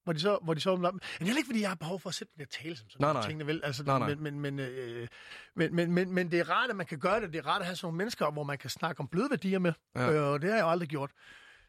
[0.03, 2.15] hvor de så, hvor de så men heller ikke, fordi jeg har behov for at
[2.15, 3.21] sætte den der tale, som sådan Nej, nej.
[3.27, 3.61] tingene vel.
[3.63, 4.07] Altså, Nej, nej.
[4.15, 5.07] Men, men, men, øh,
[5.55, 7.33] men, men, men, men, det er rart, at man kan gøre det.
[7.33, 9.59] Det er rart at have sådan nogle mennesker, hvor man kan snakke om bløde værdier
[9.59, 9.73] med.
[9.95, 10.11] Ja.
[10.11, 11.11] Øh, og det har jeg jo aldrig gjort.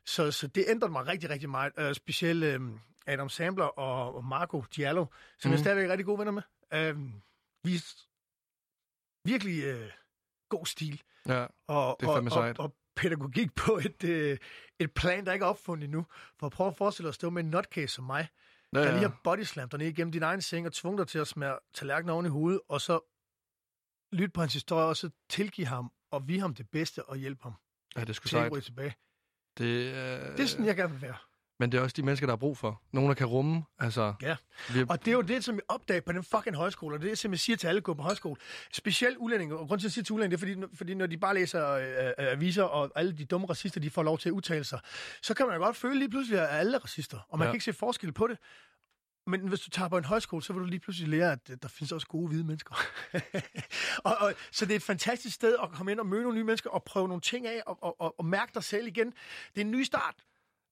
[0.06, 1.72] Så, så det ændrede mig rigtig, rigtig meget.
[1.78, 2.60] Øh, specielt øh,
[3.06, 5.04] Adam Sandler og, og Marco Diallo,
[5.38, 5.52] som mm.
[5.52, 5.64] jeg Mhm.
[5.64, 6.42] stadigvæk er rigtig gode venner med.
[6.74, 6.96] Øh,
[7.64, 8.08] viste
[9.24, 9.90] virkelig øh,
[10.48, 12.58] god stil Ja, og, Det er fandme og, sejt.
[12.58, 14.38] og, og pædagogik på et, øh,
[14.78, 16.06] et plan, der ikke er opfundet endnu.
[16.40, 18.28] For at prøve at forestille dig at stå med en nutcase som mig,
[18.74, 18.92] ja, der ja.
[18.92, 21.58] lige har bodyslammet dig ned igennem din egen seng og tvunget dig til at smære
[21.74, 23.00] tallerkenen oven i hovedet, og så
[24.12, 27.42] lytte på hans historie, og så tilgive ham og vi ham det bedste og hjælpe
[27.42, 27.54] ham
[27.96, 28.64] ja, det at sejt.
[28.64, 28.94] tilbage.
[29.58, 31.16] Det, øh, Det er sådan, jeg gerne vil være.
[31.58, 32.82] Men det er også de mennesker, der har brug for.
[32.92, 34.14] Nogen, der kan rumme, altså...
[34.22, 34.36] Ja.
[34.72, 37.06] Vi, Og det er jo det, som jeg opdager på den fucking højskole, og det
[37.06, 38.36] er det, som jeg siger til alle, gå på højskole.
[38.72, 41.16] Specielt udlændinge, og grund til at sige til udlændinge, det er fordi, fordi når de
[41.18, 44.32] bare læser øh, øh, aviser, og alle de dumme racister, de får lov til at
[44.32, 44.80] udtale sig,
[45.22, 47.48] så kan man jo godt føle lige pludselig, at alle er racister, og man Ja.
[47.48, 47.52] ja.
[47.52, 48.38] kan ikke se forskel på det.
[49.26, 51.56] Men hvis du tager på en højskole, så vil du lige pludselig lære, at øh,
[51.62, 52.74] der findes også gode hvide mennesker.
[54.04, 56.44] og, og, så det er et fantastisk sted at komme ind og møde nogle nye
[56.44, 59.06] mennesker, og prøve nogle ting af, og, og, og, og mærke dig selv igen.
[59.54, 60.14] Det er en ny start.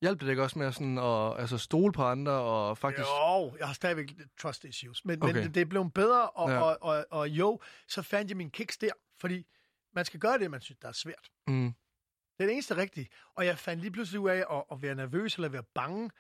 [0.03, 3.07] Hjælp det ikke også med at sådan, at, altså, stole på andre, og faktisk...
[3.09, 5.35] Jo, jeg har stadigvæk trust issues, men, okay.
[5.35, 6.61] Men det, det er blevet bedre, og, Ja.
[6.61, 9.47] og, og, og jo, så fandt jeg min kiks der, fordi
[9.95, 11.29] man skal gøre det, man synes, der er svært.
[11.47, 11.75] Mm, Det
[12.39, 13.09] er det eneste rigtige.
[13.35, 16.11] Og jeg fandt lige pludselig ud af, at, at være nervøs eller være bange,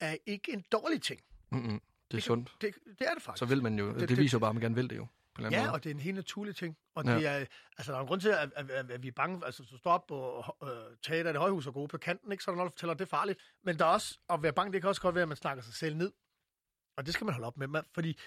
[0.00, 1.20] er ikke en dårlig ting.
[1.50, 1.64] mm, mm.
[1.64, 2.52] Det er kan- sundt.
[2.60, 3.38] Det, det er det faktisk.
[3.38, 3.86] Så vil man jo...
[3.86, 5.06] Det, Det- det det- viser jo bare, at man gerne vil det jo.
[5.38, 5.74] På en eller anden Ja, måde.
[5.74, 6.76] og det er en helt naturlig ting.
[6.94, 7.14] Og Ja.
[7.14, 7.32] det er,
[7.78, 9.46] altså, der er en grund til, at, at, at, at vi er bange.
[9.46, 10.68] Altså, hvis du står op på øh,
[11.26, 12.98] af det højhus og går på kanten, ikke, så er der noget, der fortæller, at
[12.98, 13.40] det er farligt.
[13.64, 15.62] Men der er også, at være bange, det kan også godt være, at man snakker
[15.62, 16.12] sig selv ned.
[16.96, 18.18] Og det skal man holde op med, man, fordi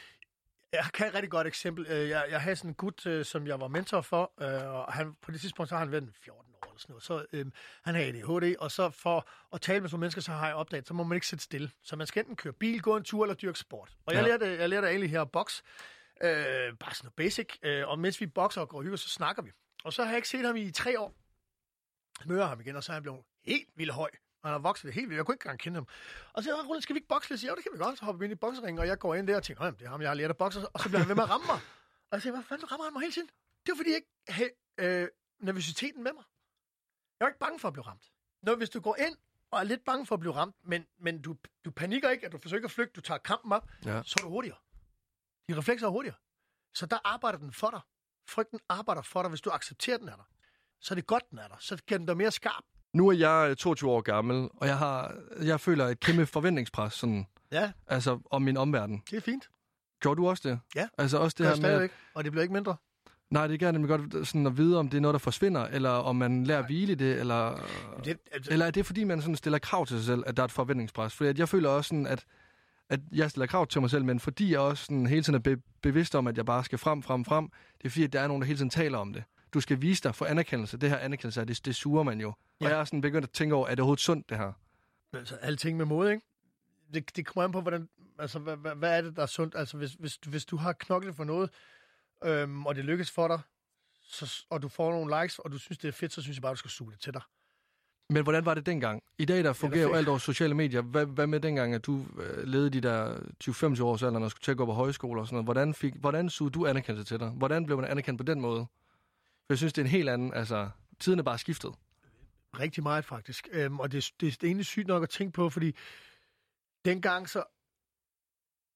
[0.74, 1.86] jeg kan et rigtig godt eksempel.
[1.90, 4.94] Øh, Jeg, jeg havde sådan en gut, øh, som jeg var mentor for, øh, og
[4.94, 7.04] han, på det tidspunkt, så har han været en 14 år eller sådan noget.
[7.04, 7.46] Så øh,
[7.84, 10.56] han havde ADHD, og så for at tale med sådan nogle mennesker, så har jeg
[10.56, 11.72] opdaget, så må man ikke sidde stille.
[11.84, 13.98] Så man skal enten køre bil, gå en tur eller dyrke sport.
[14.06, 14.28] Og jeg Ja.
[14.28, 15.64] lærte, jeg lærte Ali her at boxe.
[16.24, 17.48] Øh, bare sådan noget basic.
[17.64, 19.52] Øh, og mens vi bokser og går og hygger, så snakker vi.
[19.84, 21.16] Og så har jeg ikke set ham i tre år.
[22.22, 24.10] Så møder jeg ham igen, og så er han blevet helt vildt høj.
[24.44, 25.18] Og han har vokset helt vildt.
[25.18, 25.88] Jeg kunne ikke engang kende ham.
[26.34, 27.78] Og så siger jeg, Roland, skal vi ikke bokse siger jeg, "Jo, det kan vi
[27.78, 28.00] godt.
[28.00, 29.82] Så hopper vi ind i bokseringen, og jeg går ind der og tænker, "Nå, det
[29.86, 30.68] er ham, jeg har lært at bokse.
[30.70, 31.56] Og så bliver han ved med at ramme mig.
[32.10, 33.28] Og jeg siger, hvad fanden rammer han mig hele tiden?
[33.66, 35.08] Det var fordi, jeg ikke havde øh,
[35.40, 36.24] nervøsiteten med mig.
[37.20, 38.12] Jeg var ikke bange for at blive ramt.
[38.44, 39.16] Når hvis du går ind
[39.52, 42.32] og er lidt bange for at blive ramt, men, men du, du panikker ikke, at
[42.32, 44.02] du forsøger at flygte, du tager kampen op, Ja.
[44.06, 44.58] så er du hurtigere.
[45.48, 46.16] Dine reflekser er hurtigere.
[46.74, 47.80] Så der arbejder den for dig.
[48.30, 50.28] Frygten arbejder for dig, hvis du accepterer, den er der.
[50.82, 51.56] Så er det godt, den er der.
[51.60, 52.64] Så gør den dig mere skarp.
[52.94, 57.28] Nu er jeg 22 år gammel, og jeg, har, jeg føler et kæmpe forventningspres sådan,
[57.52, 59.04] Ja, altså, om min omverden.
[59.10, 59.50] det er fint.
[60.02, 60.60] Gjorde du også det?
[60.76, 60.88] Ja.
[60.98, 61.70] Altså også det Det her er med...
[61.70, 62.76] stadigvæk, og det bliver ikke mindre.
[63.30, 65.90] Nej, det er nemlig godt sådan at vide, om det er noget, der forsvinder, eller
[65.90, 67.56] om man lærer at hvile i det, eller...
[68.06, 70.44] Det, altså, Eller er det, fordi man sådan stiller krav til sig selv, at der
[70.44, 71.14] er et forventningspres?
[71.16, 72.26] Fordi at jeg føler også sådan, at,
[72.92, 75.40] at jeg stiller krav til mig selv, men fordi jeg også sådan, hele tiden er
[75.40, 78.22] be- bevidst om, at jeg bare skal frem, frem, frem, det er fordi, at der
[78.22, 79.24] er nogen, der hele tiden taler om det.
[79.54, 80.78] Du skal vise dig for anerkendelse.
[80.78, 82.34] Det her anerkendelse, det, det suger man jo.
[82.62, 82.66] Ja.
[82.66, 84.54] Og jeg er sådan begyndt at tænke over, er det overhovedet sundt, det her?
[85.14, 86.26] Altså, alting med måde, ikke?
[86.94, 89.56] Det, det kommer an på, hvordan, altså, hvad, hvad, hvad er det, der er sundt?
[89.56, 91.50] Altså, hvis, hvis, hvis du har knoklet for noget,
[92.24, 93.40] øhm, og det lykkes for dig,
[94.04, 96.42] så, og du får nogle likes, og du synes, det er fedt, så synes jeg
[96.42, 97.22] bare, du skal suge det til dig.
[98.12, 99.04] Men hvordan var det dengang?
[99.18, 99.98] I dag, der fungerer jo fedt.
[99.98, 100.82] alt over sociale medier.
[100.82, 104.44] Hvad, hvad med dengang, at du øh, levede de der 20-25 års alder, og skulle
[104.44, 105.46] til at gå på højskole og sådan noget?
[105.46, 107.30] Hvordan, fik, hvordan sugede du anerkendelse til dig?
[107.30, 108.66] Hvordan blev man anerkendt på den måde?
[109.46, 110.34] For jeg synes, det er en helt anden...
[110.34, 110.70] Altså,
[111.00, 111.72] tiden er bare skiftet.
[112.60, 113.48] Rigtig meget, faktisk.
[113.52, 115.76] Øhm, og det, det, det er egentlig sygt nok at tænke på, fordi
[116.86, 117.44] dengang så...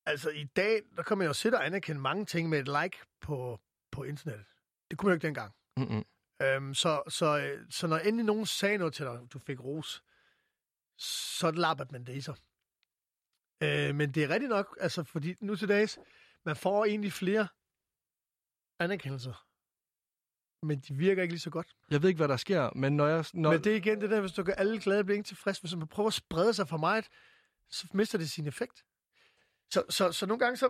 [0.05, 2.97] Altså, i dag, der kan man jo sidde og anerkende mange ting med et like
[3.21, 3.59] på,
[3.91, 4.45] på internettet.
[4.91, 5.53] Det kunne man jo ikke dengang.
[5.77, 6.03] Mm-mm.
[6.41, 10.03] Øhm, så, så, øh, så når endelig nogen sagde noget til dig, du fik ros,
[10.97, 12.35] så lappede man det i sig.
[13.63, 15.99] Øh, men det er rigtigt nok, altså fordi nu til dags,
[16.45, 17.47] man får egentlig flere
[18.79, 19.45] anerkendelser,
[20.65, 21.75] men de virker ikke lige så godt.
[21.89, 23.25] Jeg ved ikke, hvad der sker, men når jeg...
[23.33, 25.59] Når, Men det er igen det der, hvis du gør alle glade, bliver ingen tilfreds.
[25.59, 27.09] Hvis man prøver at sprede sig for meget,
[27.69, 28.85] så mister det sin effekt.
[29.69, 30.69] Så, så, så nogle gange så...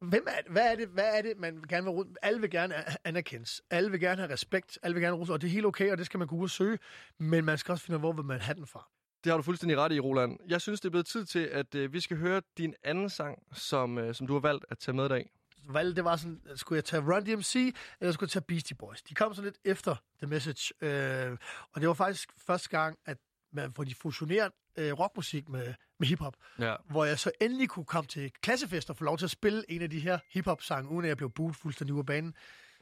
[0.00, 2.50] Hvem er, det- hvad, er det, hvad er det, man gerne vil ro- Alle vil
[2.50, 2.74] gerne
[3.06, 3.62] anerkendes.
[3.70, 4.78] Alle vil gerne have respekt.
[4.82, 5.32] Alle vil gerne rose.
[5.32, 6.78] Og det er helt okay, og det skal man gå ud og søge.
[7.18, 8.88] Men man skal også finde ud af, hvor vil man have den fra.
[9.24, 10.38] Det har du fuldstændig ret i, Roland.
[10.48, 13.38] Jeg synes, det er blevet tid til, at øh, vi skal høre din anden sang,
[13.52, 15.30] som, øh, som du har valgt at tage med i dag.
[15.68, 19.02] Valget, det var sådan, skulle jeg tage Run DMC, eller skulle jeg tage Beastie Boys?
[19.02, 20.74] De kom så lidt efter The Message.
[20.80, 21.36] Øh,
[21.72, 23.18] og det var faktisk første gang, at
[23.52, 26.34] man, hvor de fusionerede øh, rockmusik med, med hiphop.
[26.58, 26.74] Ja.
[26.90, 29.82] hvor jeg så endelig kunne komme til klassefest og få lov til at spille en
[29.82, 32.34] af de her hiphop-sange, uden at jeg blev buet fuldstændig ud af banen.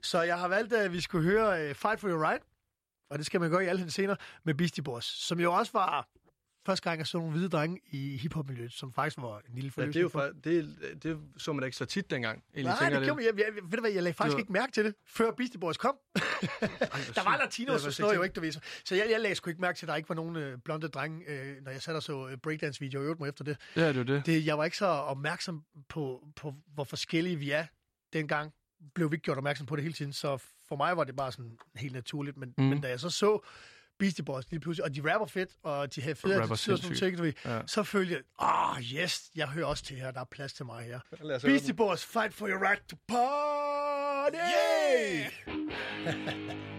[0.03, 2.43] Så jeg har valgt, at vi skulle høre uh, Fight for Your Right,
[3.11, 6.09] og det skal man gøre i alle scener, med Beastie Boys, som jo også var
[6.69, 9.83] første gang, jeg så nogle hvide drenge i hiphop-miljøet, som faktisk var en lille Ja,
[9.83, 10.13] forløsning.
[10.13, 12.43] det, er jo fa- det, det så man da ikke så tit dengang.
[12.55, 13.25] Nej, det jeg gjorde man.
[13.25, 15.61] Jeg, jeg, ved du hvad, jeg lagde faktisk var- ikke mærke til det, før Beastie
[15.61, 15.97] Boys kom.
[17.15, 18.53] der var latinos sådan noget jo ikke, du ved.
[18.53, 20.59] Så, så jeg, jeg lagde sgu ikke mærke til, at der ikke var nogen øh,
[20.65, 23.57] blonde drenge, øh, når jeg satte og så øh, breakdance-videoer og mig efter det.
[23.77, 24.27] Ja, det er jo det.
[24.27, 24.47] det.
[24.47, 27.67] Jeg var ikke så opmærksom på, på, hvor forskellige vi er
[28.13, 28.53] dengang.
[28.95, 30.37] Blev vi ikke gjort opmærksom på det hele tiden, så
[30.69, 32.37] for mig var det bare sådan helt naturligt.
[32.37, 32.65] Men, mm.
[32.65, 33.45] men da jeg så så
[33.99, 36.79] Beastie Boys lige pludselig, og de rapper fedt, og de havde fede Rapper attitude og
[36.79, 37.61] sådan ting, Ja.
[37.67, 40.67] så følte jeg, ah, oh, yes, jeg hører også til her, der er plads til
[40.67, 41.01] mig her.
[41.43, 44.37] Beastie Boys, fight for your right to party!
[44.37, 45.31] Yeah!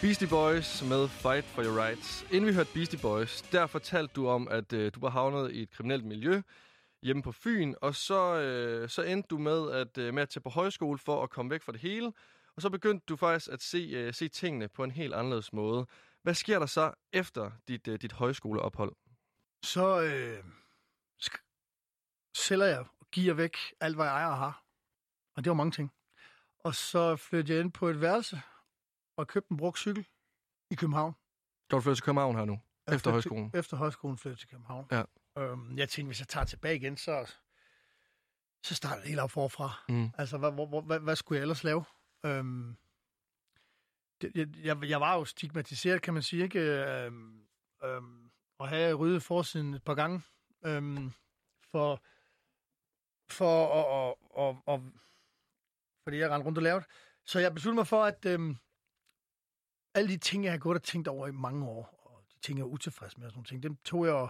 [0.00, 2.26] Beastie Boys med Fight for Your Rights.
[2.30, 5.62] Inden vi hørte Beastie Boys, der fortalte du om, at øh, du var havnet i
[5.62, 6.42] et kriminelt miljø
[7.02, 10.42] hjemme på Fyn, og så, øh, så endte du med at, øh, med at tage
[10.42, 12.12] på højskole for at komme væk fra det hele,
[12.56, 15.86] og så begyndte du faktisk at se, øh, se tingene på en helt anderledes måde.
[16.22, 18.92] Hvad sker der så efter dit, øh, dit højskoleophold?
[19.64, 20.38] Så øh,
[21.22, 24.64] sk- sælger jeg og giver væk alt, hvad jeg ejer og har.
[25.36, 25.92] Og det var mange ting.
[26.64, 28.42] Og så flyttede jeg ind på et værelse
[29.20, 30.06] og købte en brugt cykel
[30.70, 31.14] i København.
[31.70, 33.50] Du flyttet til København her nu, Jeg efter højskolen.
[33.50, 34.86] Til, efter højskolen flyttede til København.
[34.90, 35.02] Ja.
[35.38, 37.32] Øhm, jeg tænkte, hvis jeg tager tilbage igen, så,
[38.64, 39.84] så starter det helt op forfra.
[39.88, 40.10] Mm.
[40.18, 41.84] Altså, hvad, hvor, hvad, hvad skulle jeg ellers lave?
[42.24, 42.76] Øhm,
[44.20, 46.60] det, jeg, jeg, jeg var jo stigmatiseret, kan man sige, ikke?
[46.60, 47.46] Øhm,
[47.84, 50.22] øhm, og have ryddet forsiden et par gange.
[50.64, 51.12] Øhm,
[51.70, 52.02] for
[53.32, 54.82] for og, og, og, og,
[56.04, 56.84] fordi jeg rendte rundt og lavede.
[57.24, 58.56] Så jeg besluttede mig for, at øhm,
[59.94, 62.58] alle de ting, jeg har gået og tænkt over i mange år, og de ting,
[62.58, 64.28] jeg er utilfreds med, og sådan ting, dem tog jeg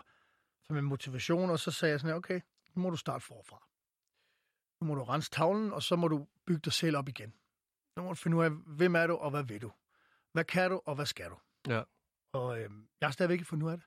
[0.67, 2.41] som en motivation, og så sagde jeg sådan her, okay,
[2.75, 3.67] nu må du starte forfra.
[4.81, 7.35] Nu må du rense tavlen, og så må du bygge dig selv op igen.
[7.97, 9.73] Nu må du finde ud af, hvem er du, og hvad vil du?
[10.33, 11.37] Hvad kan du, og hvad skal du?
[11.69, 11.83] Ja.
[12.33, 13.87] Og øhm, jeg har stadigvæk ikke fundet ud af det.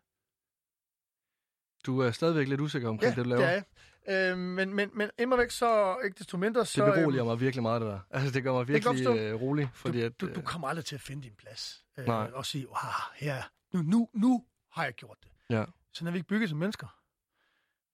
[1.86, 3.55] Du er stadigvæk lidt usikker omkring ja, det, du laver.
[3.55, 3.65] det
[4.09, 6.85] Øhm, men, men, men immer væk så, ikke desto mindre, så...
[6.85, 7.99] Det beroliger mig virkelig meget, det der.
[8.09, 10.21] Altså, det gør mig virkelig øh, rolig, fordi du, at...
[10.21, 11.83] du, du øh, kommer aldrig til at finde din plads.
[11.97, 12.31] Øh, Nej.
[12.33, 12.75] Og sige, wow,
[13.15, 13.43] her,
[13.73, 15.31] nu, nu, nu har jeg gjort det.
[15.49, 15.65] Ja.
[15.93, 16.99] Sådan er vi ikke bygget som mennesker.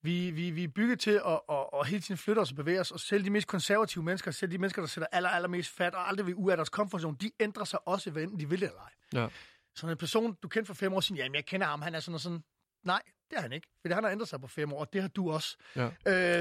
[0.02, 2.80] Vi, vi, vi er bygget til at, at, at hele tiden flytte os og bevæge
[2.80, 5.96] os, og selv de mest konservative mennesker, selv de mennesker, der sætter aller, allermest fat
[5.96, 8.60] og aldrig vil ud af deres komfortzone, de ændrer sig også, hvad enten de vil
[8.62, 9.22] det eller ej.
[9.22, 9.28] Ja.
[9.76, 12.00] Sådan en person, du kendte for fem år siden, jamen jeg kender ham, han er
[12.00, 12.44] sådan og sådan.
[12.84, 15.02] Nej, det er han ikke, for han har ændret sig på fem år, og det
[15.02, 15.58] har du også.
[15.76, 15.86] Ja.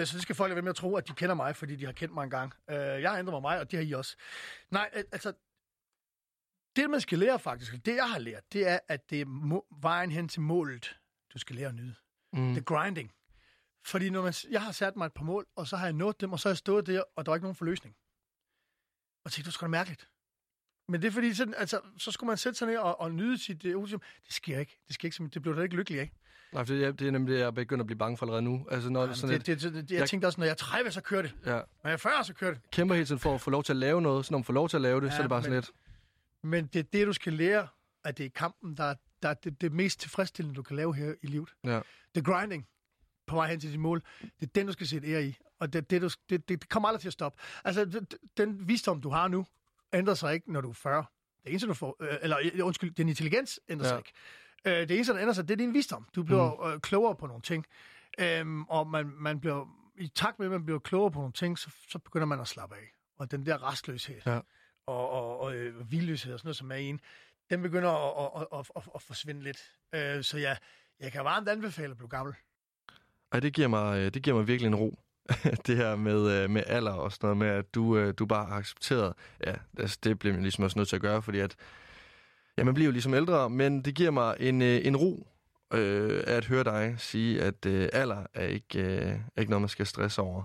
[0.01, 1.85] Øh, så det skal folk være med at tro, at de kender mig, fordi de
[1.85, 2.53] har kendt mig engang.
[2.71, 4.17] Øh, jeg har ændret mig mig, og det har I også.
[4.71, 5.33] Nej, altså,
[6.77, 9.67] det man skal lære faktisk, det jeg har lært, det er, at det er må-
[9.81, 10.99] vejen hen til målet,
[11.35, 11.95] du skal lære at nyde.
[12.33, 12.57] Mm.
[12.57, 13.13] Er grinding.
[13.87, 16.21] Fordi når man, jeg har sat mig et par mål, og så har jeg nået
[16.21, 17.97] dem, og så har jeg stået der, og der var ikke nogen forløsning.
[19.25, 20.09] Og tænkte, var sgu da mærkeligt.
[20.89, 23.39] Men det er fordi, sådan, altså, så skulle man sætte sig ned og, og nyde
[23.39, 23.91] sit uh.
[23.91, 24.79] Det sker ikke.
[24.87, 26.13] Det, sker ikke, som- det blev da ikke lykkelig af.
[26.53, 28.27] Nej, for det, er- det er nemlig det, jeg er begyndt at blive bange for
[28.27, 28.67] allerede nu.
[28.71, 30.57] Altså, når Jamen, sådan det, et, det, det, jeg jeg- tænkte også, når jeg er
[30.57, 31.35] 30, så kører det.
[31.47, 32.61] ja, Når jeg er 40, så kører det.
[32.73, 34.53] kæmper hele tiden for at få lov til at lave noget, så når man får
[34.53, 35.71] lov til at lave det, Ja, så er det bare sådan men- lidt...
[36.43, 37.69] Men det er det, du skal lære,
[38.05, 41.15] at det er kampen, der, der er det, det mest tilfredsstillende, du kan lave her
[41.23, 41.49] i livet.
[41.65, 41.81] Ja.
[42.15, 42.67] Er grinding
[43.27, 44.03] på vej hen til dit mål.
[44.23, 45.37] Det er den, du skal sætte ære i.
[45.61, 47.43] Og det, det, du, det, det, kommer aldrig til at stoppe.
[47.65, 49.47] Altså, det, den visdom, du har nu,
[49.93, 51.05] ændrer sig ikke, når du er 40.
[51.45, 51.97] Det eneste, du får...
[52.01, 53.91] Øh, eller, øh, undskyld, din intelligens ændrer Ja.
[53.93, 54.13] sig ikke.
[54.65, 56.09] Øh, det eneste, der ændrer sig, det er din visdom.
[56.15, 56.73] Du bliver mm.
[56.73, 57.67] øh, klogere på nogle ting.
[58.19, 59.75] Øhm, og man, man bliver...
[59.99, 62.49] I takt med, at man bliver klogere på nogle ting, så, så begynder man at
[62.49, 62.93] slappe af.
[63.19, 64.41] Og den der restløshed Ja.
[64.87, 67.01] og, og, og øh, vildløshed og sådan noget, som er i en,
[67.51, 69.73] den begynder at, at, at, at, at forsvinde lidt.
[69.95, 70.57] Øh, så jeg,
[71.01, 72.35] jeg kan varmt anbefale at blive gammel.
[73.33, 74.99] Ej, det giver mig, øh, det giver mig virkelig en ro.
[75.67, 78.47] det her med, øh, med alder og sådan noget med, at du, øh, du bare
[78.47, 79.15] har accepteret.
[79.47, 81.57] Ja, altså, det bliver man ligesom også nødt til at gøre, fordi at,
[82.59, 85.27] ja, man bliver jo ligesom ældre, men det giver mig en, øh, en ro
[85.75, 89.69] øh, at høre dig sige, at øh, alder er ikke, øh, er ikke noget, man
[89.69, 90.43] skal stresse over.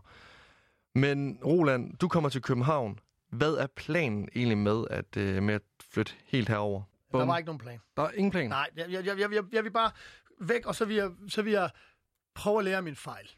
[0.95, 2.99] Men Roland, du kommer til København.
[3.29, 6.81] Hvad er planen egentlig med at, øh, med at flytte helt herover?
[7.11, 7.79] Der var ikke nogen plan.
[7.97, 8.49] Der er ingen plan?
[8.49, 9.91] Nej, jeg, jeg, jeg, jeg, jeg vil bare
[10.39, 11.69] væk, og så vil jeg, så vil jeg
[12.35, 13.29] prøve at lære min fejl.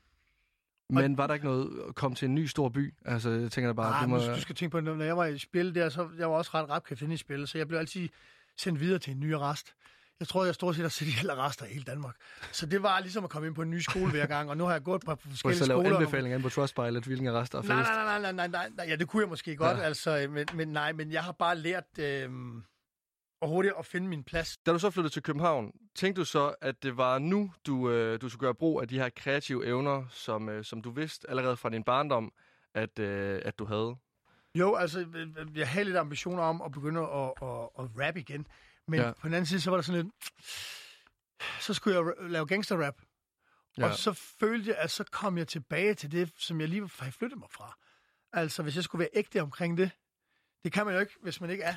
[0.90, 2.94] Men var der ikke noget komme til en ny stor by?
[3.06, 4.16] Altså, jeg tænker da bare, Nej, det må...
[4.16, 4.36] må...
[4.36, 6.70] du skal tænke på, når jeg var i spil der, så jeg var også ret
[6.70, 8.10] rapkæft inde i spil, så jeg blev altid
[8.58, 9.74] sendt videre til en ny arrest.
[10.20, 12.16] Jeg tror, jeg stort set har set i alle arrester i hele Danmark.
[12.52, 14.64] Så det var ligesom at komme ind på en ny skole hver gang, og nu
[14.64, 15.98] har jeg gået på Må jeg forskellige så lave skoler.
[15.98, 18.96] anbefalinger på Trustpilot, hvilken arrest der er Nej, nej, nej, nej, nej, nej, nej, ja,
[18.96, 19.84] det kunne jeg måske godt, Ja.
[19.84, 22.30] altså, men, men nej, men jeg har bare lært øh,
[23.42, 24.58] og hurtigt at finde min plads.
[24.58, 28.22] Da du så flyttede til København, tænkte du så, at det var nu, du, øh,
[28.22, 31.58] du skulle gøre brug af de her kreative evner, som, øh, som du vidste allerede
[31.58, 32.32] fra din barndom,
[32.76, 33.96] at, øh, at du havde?
[34.56, 38.18] Jo, altså, øh, øh, jeg havde lidt ambitioner om at begynde at, at, at rap
[38.18, 38.48] igen,
[38.88, 39.12] men Ja.
[39.12, 40.16] på den anden side, så var der sådan lidt,
[41.62, 42.96] så skulle jeg lave gangsterrap,
[43.78, 43.86] Ja.
[43.86, 47.12] Og så følte jeg, at så kom jeg tilbage til det, som jeg lige har
[47.12, 47.78] flyttet mig fra.
[48.34, 49.92] Altså, hvis jeg skulle være ægte omkring det,
[50.64, 51.76] det kan man jo ikke, hvis man ikke er,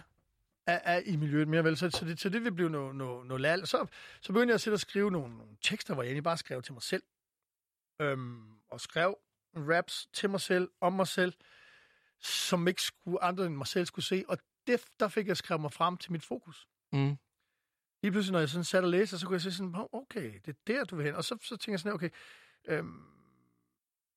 [0.67, 1.77] er, er i miljøet mere vel.
[1.77, 3.67] Så, så, det, så det vil blive noget, noget, noget lal.
[3.67, 3.87] Så,
[4.21, 6.63] så begyndte jeg at sidde og skrive nogle, nogle tekster, hvor jeg egentlig bare skrev
[6.63, 7.03] til mig selv.
[8.01, 9.19] Øhm, og skrev
[9.57, 11.33] raps til mig selv, om mig selv,
[12.21, 14.25] som ikke skulle, andre end mig selv skulle se.
[14.29, 17.17] Og det, der fik jeg skrevet mig frem til mit fokus Mm.
[18.03, 20.41] lige pludselig, når jeg sådan satte og læste, så kunne jeg se sådan, "Hov, okay,
[20.47, 21.15] det er der, du vil hen.
[21.15, 22.11] Og så, så tænker jeg sådan, okay,
[22.69, 23.03] øhm,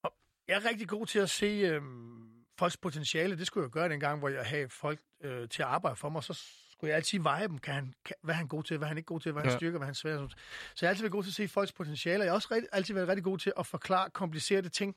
[0.04, 0.14] og
[0.48, 3.38] jeg er rigtig god til at se øhm, folks potentiale.
[3.38, 6.24] Det skulle jeg gøre dengang, hvor jeg havde folk øh, til at arbejde for mig.
[6.24, 6.34] Så
[6.72, 7.58] skulle jeg altid veje dem.
[7.58, 9.42] Kan han, kan, hvad er han god til, hvad er han ikke god til, hvad
[9.42, 9.58] er han Ja.
[9.58, 10.18] styrker, hvad er han svær.
[10.18, 10.36] Så
[10.82, 12.24] jeg har altid været god til at se folks potentiale.
[12.24, 14.96] Jeg har også rigtig, altid været rigtig god til at forklare komplicerede ting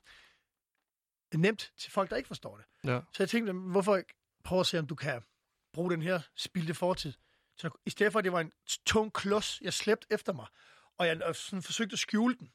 [1.40, 2.90] nemt til folk, der ikke forstår det.
[2.90, 3.00] Ja.
[3.12, 4.14] Så jeg tænkte, hvorfor ikke
[4.44, 5.22] prøve at se, om du kan
[5.72, 7.12] bruge den her spildte fortid.
[7.56, 8.52] Så i stedet for, at det var en
[8.86, 10.46] tung klods, jeg slæbte efter mig,
[10.98, 12.52] og jeg øh, sådan forsøgte at skjule den,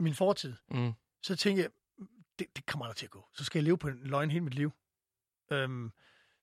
[0.00, 0.92] min fortid, Mm.
[1.22, 1.70] så tænkte jeg,
[2.38, 3.28] det, det kommer aldrig til at gå.
[3.34, 4.72] Så skal jeg leve på en løgn hele mit liv.
[5.50, 5.92] Øhm,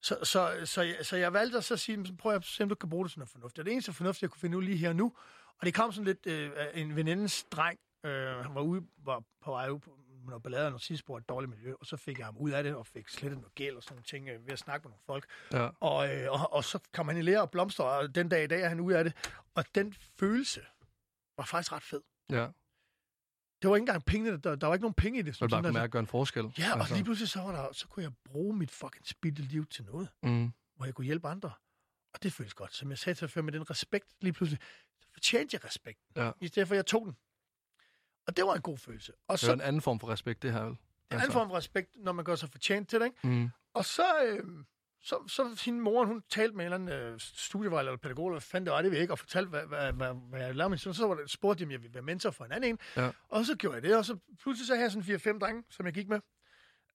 [0.01, 2.69] Så, så, så, jeg, så jeg valgte at så sige, så prøv at se, om
[2.69, 3.59] du kan bruge det sådan noget fornuftigt.
[3.59, 5.13] Og det eneste fornuftige, jeg kunne finde ud lige her og nu,
[5.59, 8.11] og det kom sådan lidt, øh, en venindes dreng, øh,
[8.45, 9.69] han var ude, var på vej
[10.32, 12.63] noget ballade og noget sidste et dårligt miljø, og så fik jeg ham ud af
[12.63, 14.89] det, og fik slettet noget gæld og sådan nogle ting øh, ved at snakke med
[14.91, 15.26] nogle folk.
[15.51, 15.69] Ja.
[15.80, 18.47] Og, øh, og, og så kom han i lære og blomster, og den dag i
[18.47, 19.13] dag er han ude af det.
[19.55, 20.61] Og den følelse
[21.38, 22.01] var faktisk ret fed.
[22.30, 22.47] Ja.
[23.61, 25.36] Det var ikke engang penge, der, der var ikke nogen penge i det.
[25.36, 25.80] Så du bare kunne altså.
[25.80, 26.53] mærke at gøre en forskel.
[26.57, 26.93] Ja, og altså.
[26.93, 30.09] lige pludselig så, var der, så kunne jeg bruge mit fucking spildte liv til noget,
[30.23, 30.51] Mm.
[30.76, 31.51] hvor jeg kunne hjælpe andre.
[32.13, 32.73] Og det føles godt.
[32.73, 34.61] Som jeg sagde til før, med den respekt, lige pludselig,
[35.01, 36.05] så fortjente jeg respekten.
[36.15, 36.32] Ja.
[36.41, 37.15] I stedet for, at jeg tog den.
[38.28, 39.13] Og det var en god følelse.
[39.28, 40.71] Og Det så er en anden form for respekt, det her vel?
[40.71, 40.78] en
[41.11, 43.28] anden form for respekt, når man gør sig fortjent til det, ikke?
[43.28, 43.49] Mm.
[43.73, 44.43] Og så, øh,
[45.01, 48.39] så, så sin mor, hun talte med en eller anden øh, studievejler eller pædagog, eller
[48.39, 50.78] fanden det var, det ved ikke, og fortalte, hvad, hvad, hvad, hvad jeg lavede min
[50.78, 50.93] søn.
[50.93, 52.80] Så var det, spurgte de, om jeg ville være mentor for en anden en.
[52.97, 53.11] Ja.
[53.30, 55.86] Og så gjorde jeg det, og så pludselig så havde jeg sådan 4-5 drenge, som
[55.86, 56.19] jeg gik med.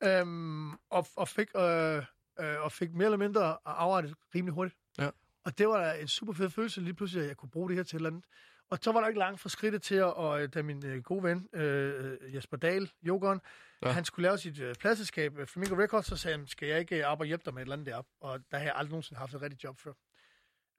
[0.03, 1.97] Øhm, og, og, fik, øh,
[2.41, 4.77] øh, og fik mere eller mindre arbejdet rimelig hurtigt.
[4.99, 5.11] Ja.
[5.45, 7.83] Og det var en super fed følelse lige pludselig, at jeg kunne bruge det her
[7.85, 8.25] til et eller andet.
[8.71, 11.23] Og så var der ikke langt fra skridtet til, at, og da min øh, gode
[11.23, 13.41] ven, øh, Jesper Dahl, Jokeren,
[13.83, 13.91] Ja.
[13.91, 16.99] han skulle lave sit øh, pladselskab, øh, Flamingo Records, så sagde han, skal jeg ikke
[16.99, 18.11] øh, arbejde og hjælpe dig med et eller andet deroppe?
[18.21, 19.93] Og der har jeg aldrig nogensinde haft et rigtigt job før.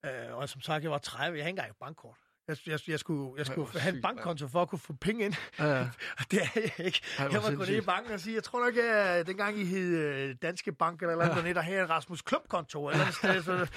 [0.06, 2.18] Øh, og som sagt, jeg var 30, jeg havde ikke engang et bankkort.
[2.52, 5.34] Jeg, jeg, jeg skulle, jeg skulle have en bankkonto for at kunne få penge ind.
[5.60, 5.82] Ja, ja.
[6.20, 7.02] Og det er jeg ikke.
[7.18, 9.66] Ej, jeg var gået ned i banken og sige, jeg tror nok, at dengang I
[9.66, 11.54] hed øh, Danske Bank eller noget, ja.
[11.54, 13.44] der havde en Rasmus Klump-konto eller andet sted.
[13.44, 13.68] Så,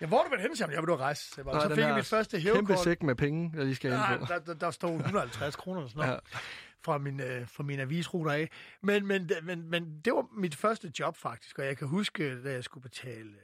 [0.00, 0.56] ja, hvor er du været henne?
[0.58, 1.30] Jeg vil du rejse.
[1.34, 2.84] Så, Nå, så den fik jeg mit første Kæmpe hævekort.
[2.84, 4.26] sæk med penge, jeg lige skal ind på.
[4.28, 6.38] der, der, der stod 150 kroner eller sådan noget, Ja.
[6.84, 8.50] fra, min, øh, fra min avisruter af.
[8.82, 12.52] Men, men, men, men det var mit første job faktisk, og jeg kan huske, da
[12.52, 13.36] jeg skulle betale, øh,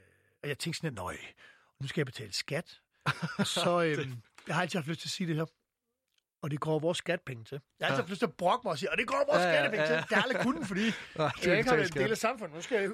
[0.43, 1.17] og jeg tænkte sådan, at nøj,
[1.81, 2.79] nu skal jeg betale skat.
[3.39, 4.07] Og så, øh,
[4.47, 5.45] jeg har altid haft lyst til at sige det her,
[6.43, 7.59] og det går vores skatpenge til.
[7.79, 9.43] Jeg har altid haft lyst til at brokke mig og sige, og det går vores
[9.43, 9.99] Ja, ja, skattepenge ja, ja.
[10.01, 10.09] til.
[10.09, 10.85] Det har aldrig kunnet, fordi
[11.45, 12.55] jeg ikke har en del af samfundet.
[12.55, 12.89] Nu skal jeg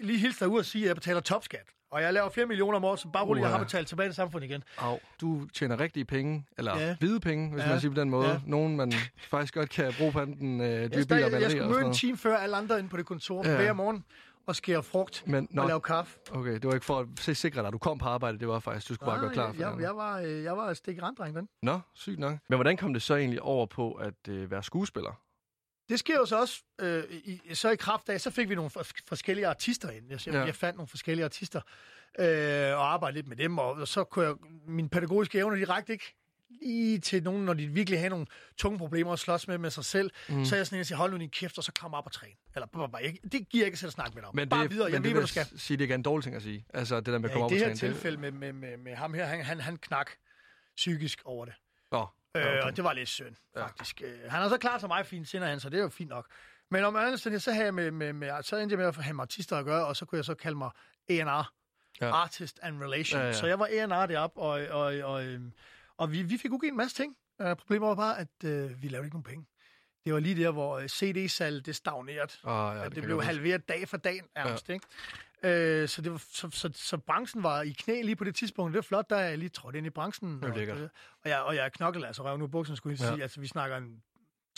[0.00, 1.70] lige hilse dig ud og sige, at jeg betaler topskat.
[1.90, 4.14] Og jeg laver 4 millioner om året, som bare roligt, jeg har betalt tilbage til
[4.14, 4.64] samfundet igen.
[4.78, 6.86] Au, du tjener rigtige penge, eller ja.
[6.86, 6.96] Ja.
[7.00, 7.66] hvide penge, hvis ja.
[7.66, 7.72] Ja.
[7.72, 8.26] man siger på den måde.
[8.28, 8.32] Ja.
[8.32, 8.40] Ja.
[8.46, 8.92] Nogen, man
[9.30, 12.16] faktisk godt kan bruge på enten øh, dyre biler og jeg, skulle møde en time
[12.16, 13.50] før alle andre inde på det kontor Ja.
[13.50, 13.56] ja.
[13.56, 14.04] hver morgen
[14.46, 16.18] og skære frugt Men, nå, og lave kaffe.
[16.32, 18.48] okay, det var ikke for at se sikre dig, at du kom på arbejde, det
[18.48, 19.82] var faktisk, du skulle bare gøre klar for jeg, det.
[19.82, 21.48] jeg, var, øh, jeg var et stik randdreng den.
[21.62, 22.38] Nå, sygt nok.
[22.48, 25.20] Men hvordan kom det så egentlig over på at øh, være skuespiller?
[25.88, 28.70] Det sker jo så også, øh, i, så i kraft af, så fik vi nogle
[28.70, 30.04] for, forskellige artister ind.
[30.10, 30.44] Jeg, jeg, Ja.
[30.44, 31.60] jeg fandt nogle forskellige artister
[32.18, 32.26] øh,
[32.78, 34.34] og arbejdede lidt med dem, og, og så kunne jeg,
[34.66, 36.16] mine pædagogiske evner, de rakte ikke
[36.62, 38.26] lige til nogen, når de virkelig havde nogle
[38.56, 40.44] tunge problemer at slås med med sig selv, mm.
[40.44, 42.06] så er jeg sådan en, at sige, hold nu din kæft, og så kom op
[42.06, 42.34] og træne.
[42.54, 44.36] Eller bare, bare, jeg, det giver jeg ikke selv at snakke med dig om.
[44.36, 45.58] Men bare det, videre, jeg men ved, det hvad du skal.
[45.60, 46.66] sige, det er en dårlig ting at sige.
[46.74, 47.92] Altså det der med at Ja, komme i op det og her træne.
[47.92, 50.10] tilfælde med, med, med, med ham her, han, han, han knak
[50.76, 51.54] psykisk over det.
[51.92, 52.60] Nå, Øh, okay.
[52.62, 54.00] Og det var lidt synd, faktisk.
[54.00, 54.06] Ja.
[54.28, 56.26] Han er så klar til mig, fint sender han, så det er jo fint nok.
[56.70, 59.14] Men om andet så, havde jeg med, med, med, så endte jeg med at have
[59.14, 60.70] med artister at gøre, og så kunne jeg så kalde mig
[61.08, 61.52] A&R.
[62.00, 62.10] Ja.
[62.10, 63.20] Artist and Relation.
[63.20, 63.32] Ja, Ja.
[63.32, 64.50] Så jeg var A&R deroppe, og,
[64.80, 65.52] og, og, øhm,
[65.98, 67.16] og vi, vi fik udgivet en masse ting.
[67.44, 69.46] Uh, problemet var bare, at uh, vi lavede ikke nogen penge.
[70.04, 72.32] Det var lige der, hvor øh, CD-salget det stagnerede.
[72.44, 74.74] Oh, ja, det, det blev halveret dag for dag nærmest, ja.
[74.74, 74.86] ikke?
[75.82, 78.72] Øh, så, det var, så, så, så, branchen var i knæ lige på det tidspunkt.
[78.72, 80.34] Det var flot, da jeg lige trådte ind i branchen.
[80.42, 80.78] Det og, lækkert.
[81.22, 83.12] og, jeg, og jeg knoklede altså røv nu i bukserne, skulle jeg Ja.
[83.14, 83.22] sige.
[83.22, 84.02] Altså, vi snakker en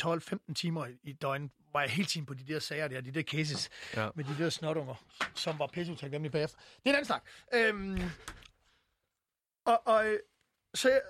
[0.03, 3.11] 12-15 timer i, i døgn, var jeg hele tiden på de der sager der, de
[3.11, 4.09] der cases, Ja.
[4.15, 4.95] med de der snotunger,
[5.35, 6.59] som var pisseutænkelige bagefter.
[6.59, 7.23] Det er en anden snak.
[7.55, 7.99] Øhm,
[9.65, 10.19] og, og, øh,
[10.77, 11.01] så,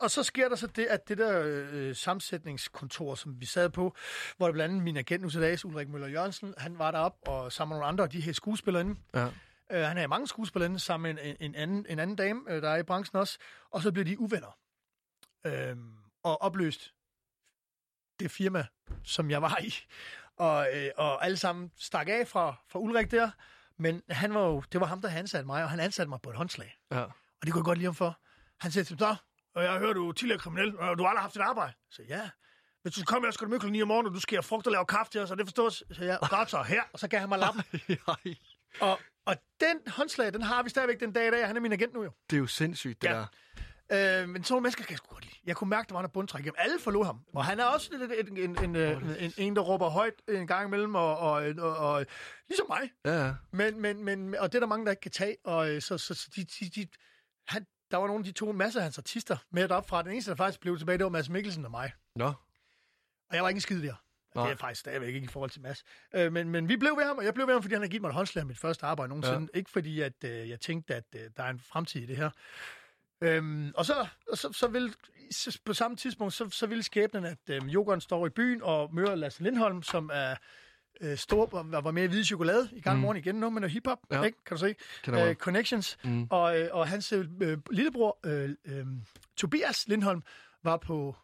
[0.00, 3.96] og så sker der så det, at det der øh, sammensætningskontor, som vi sad på,
[4.36, 7.16] hvor der blandt andet min agent nu til dags, Ulrik Møller Jørgensen, han var derop
[7.26, 9.00] og sammen med nogle andre, og de her skuespillere inde.
[9.14, 9.26] Ja.
[9.70, 12.62] Øh, han havde mange skuespillere inde, sammen med en, en, anden, en anden dame, øh,
[12.62, 13.38] der er i branchen også.
[13.70, 14.58] Og så blev de uvenner.
[15.46, 15.76] Øh,
[16.22, 16.94] og opløst
[18.20, 18.66] det firma,
[19.04, 19.74] som jeg var i.
[20.36, 23.30] Og, øh, og alle sammen stak af fra, fra Ulrik der.
[23.78, 26.20] Men han var jo, det var ham, der havde ansat mig, og han ansatte mig
[26.22, 26.78] på et håndslag.
[26.90, 27.04] ja.
[27.40, 28.20] Og det kunne jeg godt lide ham for.
[28.60, 29.16] Han sagde til mig, så,
[29.54, 31.72] og jeg hører, du er tidligere kriminel, og du har aldrig haft et arbejde.
[31.90, 32.30] Så ja.
[32.82, 34.42] Hvis du kommer, jeg skal du møde klokken 9 om morgenen, og du skal have
[34.42, 35.82] frugt og lave kaffe til os, og det forstås.
[35.92, 36.82] Så jeg, godt så, her.
[36.92, 37.62] Og så gav han mig lappen.
[38.80, 41.46] Og, og den håndslag, den har vi stadigvæk den dag i dag.
[41.46, 42.10] Han er min agent nu jo.
[42.30, 43.14] det er jo sindssygt, det Ja.
[43.92, 44.22] der.
[44.22, 45.34] Øh, men sådan mennesker kan jeg sgu godt lide.
[45.44, 46.46] Jeg kunne mærke, der var noget bundtræk.
[46.46, 47.20] Jamen, alle forlod ham.
[47.34, 50.46] Og han er også en, en, en, en, en, en, en der råber højt en
[50.46, 52.06] gang imellem, og, og, og, og
[52.48, 52.90] ligesom mig.
[53.04, 53.34] Ja, ja.
[53.52, 55.36] Men, men, men, og det er der mange, der ikke kan tage.
[55.44, 56.86] Og øh, så, så, så de, de, de,
[57.48, 60.02] han, der var nogle af de to masser af hans artister med op fra.
[60.02, 61.92] Den eneste, der faktisk blev tilbage, det var Mads Mikkelsen og mig.
[62.16, 62.26] Nå,
[63.28, 63.94] Og jeg var ikke en skid der.
[64.34, 64.46] Og.
[64.46, 65.84] Det er faktisk stadigvæk ikke i forhold til Mads.
[66.14, 67.88] Øh, men, men vi blev ved ham, og jeg blev ved ham, fordi han har
[67.88, 69.48] givet mig et håndslag af mit første arbejde nogensinde.
[69.54, 69.58] Ja.
[69.58, 72.30] Ikke fordi, at øh, jeg tænkte, at øh, der er en fremtid i det her.
[73.20, 74.94] Øhm, og så, og så, så vil,
[75.30, 78.94] så, på samme tidspunkt, så, så ville skæbnen, at øh, Jokeren står i byen og
[78.94, 80.36] møder Lasse Lindholm, som er
[81.00, 83.02] øh, stor, var, var med i Hvide Chokolade i gang Mm.
[83.02, 84.22] morgen igen, nu noget hiphop, Ja.
[84.22, 84.44] ikke?
[84.44, 84.74] kan du se?
[85.06, 85.98] Jeg Øh, Connections.
[86.04, 86.26] Mm.
[86.30, 88.86] Og, øh, og hans øh, øh, lillebror, øh, øh,
[89.36, 90.22] Tobias Lindholm,
[90.62, 91.16] var på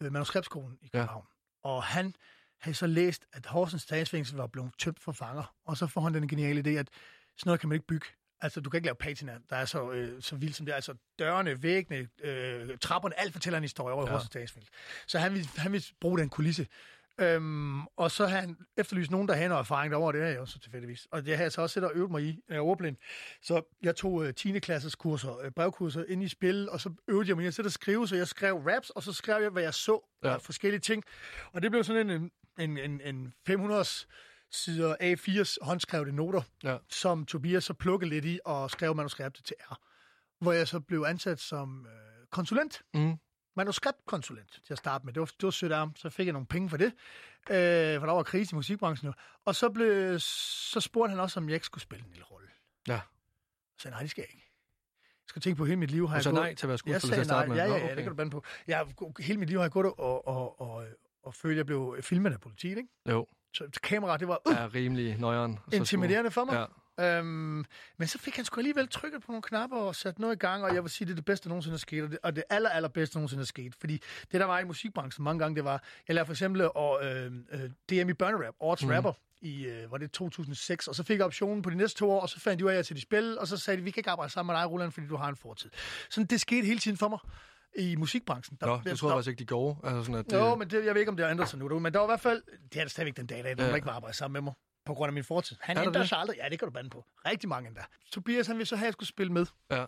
[0.00, 1.24] øh, manuskriptskolen i København.
[1.64, 1.68] Ja.
[1.70, 2.14] Og han
[2.60, 5.54] havde så læst, at Horsens Statsfængsel var blevet tømt for fanger.
[5.64, 6.88] Og så får han den geniale idé, at
[7.36, 8.06] sådan noget kan man ikke bygge.
[8.40, 10.76] Altså, du kan ikke lave patina, der er så, øh, så vildt som det er.
[10.76, 14.10] Altså, dørene, væggene, øh, trapperne, alt fortæller en historie over ja.
[14.12, 14.72] Horsens Statsfængsel.
[15.06, 16.66] Så han vil, han vil bruge den kulisse.
[17.20, 20.40] Øhm, og så har han efterlyst nogen, der har noget erfaring derovre, det er jeg
[20.40, 21.06] også tilfældigvis.
[21.10, 22.96] Og det har jeg så også siddet og øvet mig i, når jeg er ordblind.
[23.42, 24.58] Så jeg tog øh, 10.
[24.58, 27.66] klasses kurser, øh, brevkurser ind i spil, og så øvede jeg mig i at sidde
[27.66, 30.28] og skrive, så jeg skrev raps, og så skrev jeg, hvad jeg så Ja.
[30.28, 30.34] ja.
[30.34, 31.02] af forskellige ting.
[31.52, 33.84] Og det blev sådan en, en, en, en 500
[34.50, 36.76] sider A4's håndskrevne noter, Ja.
[36.90, 39.74] som Tobias så plukkede lidt i og skrev manuskriptet til R.
[40.40, 43.14] Hvor jeg så blev ansat som øh, konsulent Mm.
[43.58, 45.12] Manuskriptkonsulent til at starte med.
[45.12, 46.86] Det var, det var sødt af ham, så fik jeg nogle penge for det,
[47.50, 49.12] øh, for der var krise i musikbranchen jo.
[49.44, 52.48] Og så, blev, så spurgte han også, om jeg ikke skulle spille en lille rolle.
[52.88, 53.00] Ja.
[53.78, 54.44] Så jeg, nej, det skal jeg ikke.
[55.10, 56.42] Jeg skal tænke på, hele mit liv har jeg sagde gået...
[56.44, 57.64] nej til at være Jeg skuespiller til at starte nej, med?
[57.74, 58.44] ja, ja, ja, det kan du bande på.
[58.66, 60.86] Jeg, har- hele mit liv har jeg gået og, og, og,
[61.22, 62.88] og følte, at jeg blev filmet af politiet, ikke?
[63.08, 65.58] Jo, Så kamera, det var uh, er rimelig nøjeren.
[65.72, 66.54] Intimiderende for mig.
[66.54, 66.64] Ja.
[67.00, 67.64] Øhm,
[67.96, 70.64] men så fik han sgu alligevel trykket på nogle knapper og sat noget i gang,
[70.64, 72.36] og jeg vil sige, det er det bedste, der nogensinde er sket, og det, og
[72.36, 73.74] det aller, allerbedste, der nogensinde er sket.
[73.74, 77.04] Fordi det, der var i musikbranchen mange gange, det var, jeg lavede for eksempel og,
[77.04, 78.90] øh, øh, DM i børnerap, årets mm.
[78.90, 82.10] rapper, i, øh, var det 2006, og så fik jeg optionen på de næste to
[82.10, 83.78] år, og så fandt de ud af, at jeg til de spil, og så sagde
[83.78, 85.70] de, vi kan ikke arbejde sammen med dig, Roland, fordi du har en fortid.
[86.10, 87.18] Sådan, det skete hele tiden for mig
[87.78, 88.58] i musikbranchen.
[88.60, 89.80] Der, Nå, det troede jeg faktisk ikke, de går.
[89.84, 91.58] Altså sådan, at det, Jo, men det, jeg ved ikke, om det har ændret sig
[91.58, 92.42] nu, men der var i hvert fald,
[92.72, 93.74] det er der stadigvæk den dag i dag, der Ja.
[93.74, 94.52] ikke vil arbejde sammen med mig
[94.88, 95.56] på grund af min fortid.
[95.60, 96.08] Han Er ændrer det?
[96.08, 96.36] sig aldrig.
[96.36, 97.04] Ja, det kan du bande på.
[97.26, 97.84] Rigtig mange endda.
[98.10, 99.46] Tobias, han ville så have, at jeg skulle spille med.
[99.70, 99.84] Ja.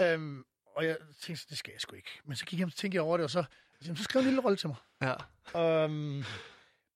[0.00, 0.44] Øhm,
[0.76, 2.20] og jeg tænkte, så, det skal jeg sgu ikke.
[2.24, 3.44] Men så gik jeg tænkte jeg over det, og så,
[3.84, 4.76] jamen, så skrev en lille rolle til mig.
[5.54, 5.84] Ja.
[5.84, 6.24] Øhm,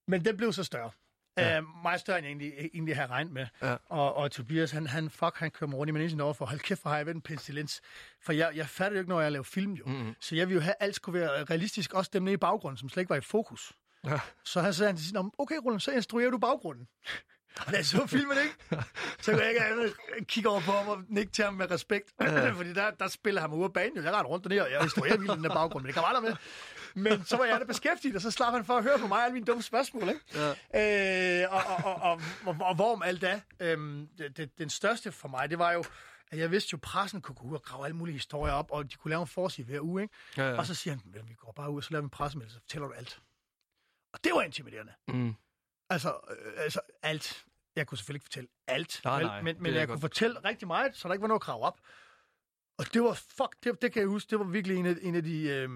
[0.07, 0.91] men den blev så større.
[1.39, 1.57] Ja.
[1.57, 3.47] Øhm, meget større, end jeg egentlig, egentlig havde regnet med.
[3.62, 3.76] Ja.
[3.86, 6.61] Og, og Tobias, han, han, fuck, han kører mig rundt i manesen over for, hold
[6.61, 7.80] kæft, hvor har jeg været en pestilens.
[8.20, 9.84] For jeg, jeg fatter jo ikke, når jeg laver film, jo.
[9.86, 10.14] Mm-hmm.
[10.20, 12.89] Så jeg vil jo have, alt skulle være realistisk, også dem nede i baggrunden, som
[12.89, 13.72] slet ikke var i fokus.
[14.07, 14.21] Ja.
[14.45, 16.89] Så han sagde han til sidst, "Nå, okay, Roland, så instruerer du baggrunden.
[17.67, 18.85] Og da jeg så filmen, ikke?
[19.21, 19.95] Så kunne jeg ikke andet
[20.27, 22.13] kigge over på ham og nikke til ham med respekt.
[22.21, 22.51] Ja.
[22.51, 23.97] Fordi der, der spiller han ude af banen.
[23.97, 26.23] Jeg render rundt dernede, og jeg instruerer virkelig den der baggrund, men det kan aldrig
[26.25, 26.37] med.
[26.95, 29.23] Men så var jeg da beskæftiget, og så slap han for at høre på mig
[29.25, 30.21] alle mine dumme spørgsmål, ikke?
[30.75, 31.43] Ja.
[31.45, 35.13] Øh, og, og, og, og, og, og hvorom alt det, øhm, det, det, den største
[35.13, 35.85] for mig, det var jo,
[36.31, 38.71] at jeg vidste jo, at pressen kunne gå ud og grave alle mulige historier op,
[38.71, 40.15] og de kunne lave en forside hver uge, ikke?
[40.37, 40.59] Ja, ja.
[40.59, 42.55] Og så siger han, "Men vi går bare ud, og så laver vi en pressemeddelelse,
[42.57, 43.19] så fortæller du alt.
[44.19, 44.93] Og det var intimiderende.
[45.09, 45.35] Mm.
[45.91, 47.45] Altså, øh, altså alt.
[47.77, 49.27] Jeg kunne selvfølgelig ikke fortælle alt, Nej, vel?
[49.27, 49.97] nej, men, men jeg godt.
[49.97, 51.81] kunne fortælle rigtig meget, så der ikke var noget grave op.
[52.79, 55.14] Og det var, fuck, det, det kan jeg huske, det var virkelig en af, en
[55.14, 55.69] af de, øh,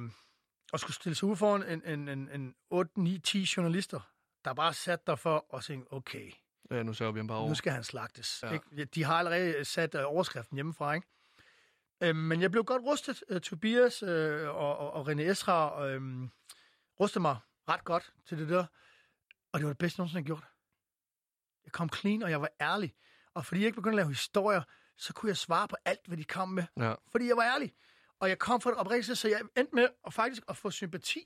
[0.73, 4.01] at skulle stille sig ud foran en, en, en, en 8, 9, 10 journalister,
[4.45, 6.33] der bare sat der for og tænkte, okay,
[6.71, 7.49] ja, nu sørger vi ham bare over.
[7.49, 8.43] nu skal han slagtes.
[8.43, 8.53] Ja.
[8.53, 8.85] Ikke?
[8.85, 11.07] De har allerede sat øh, overskriften hjemmefra, ikke?
[12.03, 13.25] Øh, men jeg blev godt rustet.
[13.29, 16.29] Øh, Tobias øh, og, og, og René Esra øh,
[17.01, 17.37] rustede mig
[17.69, 18.65] ret godt til det der.
[19.53, 20.45] Og det var det bedste, jeg nogensinde har gjort.
[21.65, 22.95] Jeg kom clean, og jeg var ærlig.
[23.35, 24.63] Og fordi jeg ikke begyndte at lave historier,
[24.97, 26.65] så kunne jeg svare på alt, hvad de kom med.
[26.77, 26.95] Ja.
[27.11, 27.73] Fordi jeg var ærlig.
[28.21, 31.21] Og jeg kom fra det oprigtigt, så jeg endte med at faktisk at få sympati.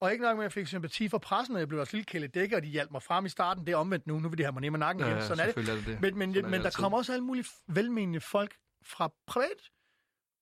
[0.00, 2.04] Og ikke nok med, at jeg fik sympati fra pressen, og jeg blev også lille
[2.04, 3.66] kælde dækker, og de hjalp mig frem i starten.
[3.66, 4.18] Det er omvendt nu.
[4.18, 5.18] Nu vil de have mig ned med nakken Ja, igen.
[5.18, 5.68] ja, Sådan er det.
[5.68, 6.00] er det det.
[6.00, 9.70] Men, men, Sådan men der kommer også alle mulige velmenende folk fra privat.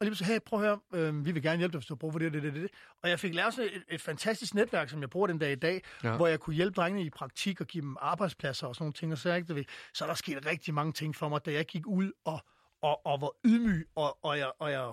[0.00, 1.94] Og lige så hey, prøv at høre, øh, vi vil gerne hjælpe dig, hvis du
[1.94, 2.70] har brug for det, og det, det, det.
[3.02, 5.54] Og jeg fik lavet sådan et, et fantastisk netværk, som jeg bruger den dag i
[5.54, 6.16] dag, Ja.
[6.16, 9.12] hvor jeg kunne hjælpe drengene i praktik og give dem arbejdspladser og sådan nogle ting.
[9.12, 11.86] Og så, ikke, så er der sket rigtig mange ting for mig, da jeg gik
[11.86, 12.40] ud og,
[12.82, 14.92] og, og var ydmyg, og, og, jeg, og jeg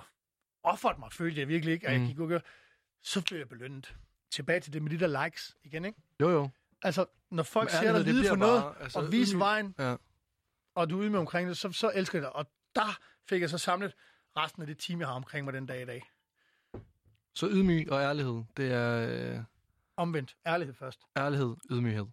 [0.63, 2.07] offerede mig, følte jeg virkelig ikke, at jeg Mm.
[2.07, 2.41] gik ud og
[3.03, 3.95] så blev jeg belønnet.
[4.31, 5.99] Tilbage til det med de der likes igen, ikke?
[6.21, 6.49] Jo, jo.
[6.81, 9.39] Altså, når folk ser dig lide for noget, bare, altså, og vise ydmyg.
[9.39, 9.95] vejen, Ja.
[10.75, 12.31] og du er ude med omkring det, så, så elsker jeg det.
[12.33, 12.45] Og
[12.75, 12.97] der
[13.29, 13.93] fik jeg så samlet
[14.37, 16.03] resten af det team, jeg har omkring mig den dag i dag.
[17.33, 19.43] Så ydmyg og ærlighed, det er øh,
[19.97, 20.35] Omvendt.
[20.47, 20.99] Ærlighed først.
[21.17, 22.05] ærlighed, ydmyghed.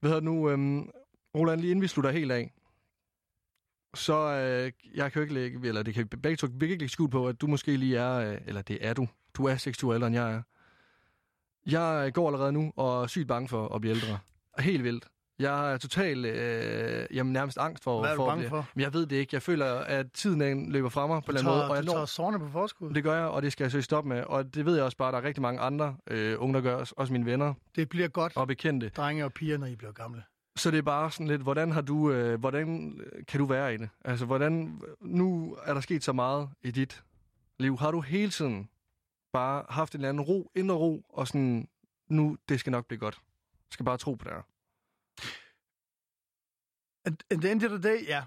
[0.00, 0.90] Hvad hedder nu, øhm,
[1.34, 2.52] Roland, lige inden vi slutter helt af,
[3.94, 6.84] så øh, jeg kan jo ikke lægge, eller det kan begge to vi kan ikke
[6.84, 9.90] lægge på, at du måske lige er, øh, eller det er du, du er 26
[9.90, 10.42] år ældre end jeg er.
[11.66, 14.18] Jeg går allerede nu og er sygt bange for at blive ældre.
[14.58, 15.08] Helt vildt.
[15.40, 18.66] Jeg er totalt, øh, jamen nærmest angst for, Hvad er du for bange for?
[18.74, 19.34] Men jeg ved det ikke.
[19.34, 21.70] Jeg føler, at tiden den løber fra mig på en eller anden måde.
[21.70, 22.90] Og jeg du når, tager sårene på forskud.
[22.94, 24.22] det gør jeg, og det skal jeg søge stop med.
[24.24, 26.60] Og det ved jeg også bare, at der er rigtig mange andre øh, unge, der
[26.60, 28.88] gør, også- også mine venner Det bliver godt, og bekendte.
[28.88, 30.22] drenge og piger, når I bliver gamle.
[30.56, 33.76] Så det er bare sådan lidt, hvordan har du, øh, hvordan kan du være i
[33.76, 33.88] det?
[34.04, 37.02] Altså, hvordan, nu er der sket så meget i dit
[37.58, 37.78] liv.
[37.78, 38.68] Har du hele tiden
[39.32, 41.68] bare haft en eller anden ro, indre ro, og sådan,
[42.08, 43.14] nu, det skal nok blive godt.
[43.14, 44.42] Jeg skal bare tro på det her.
[47.04, 48.24] At, at the end of the day, ja.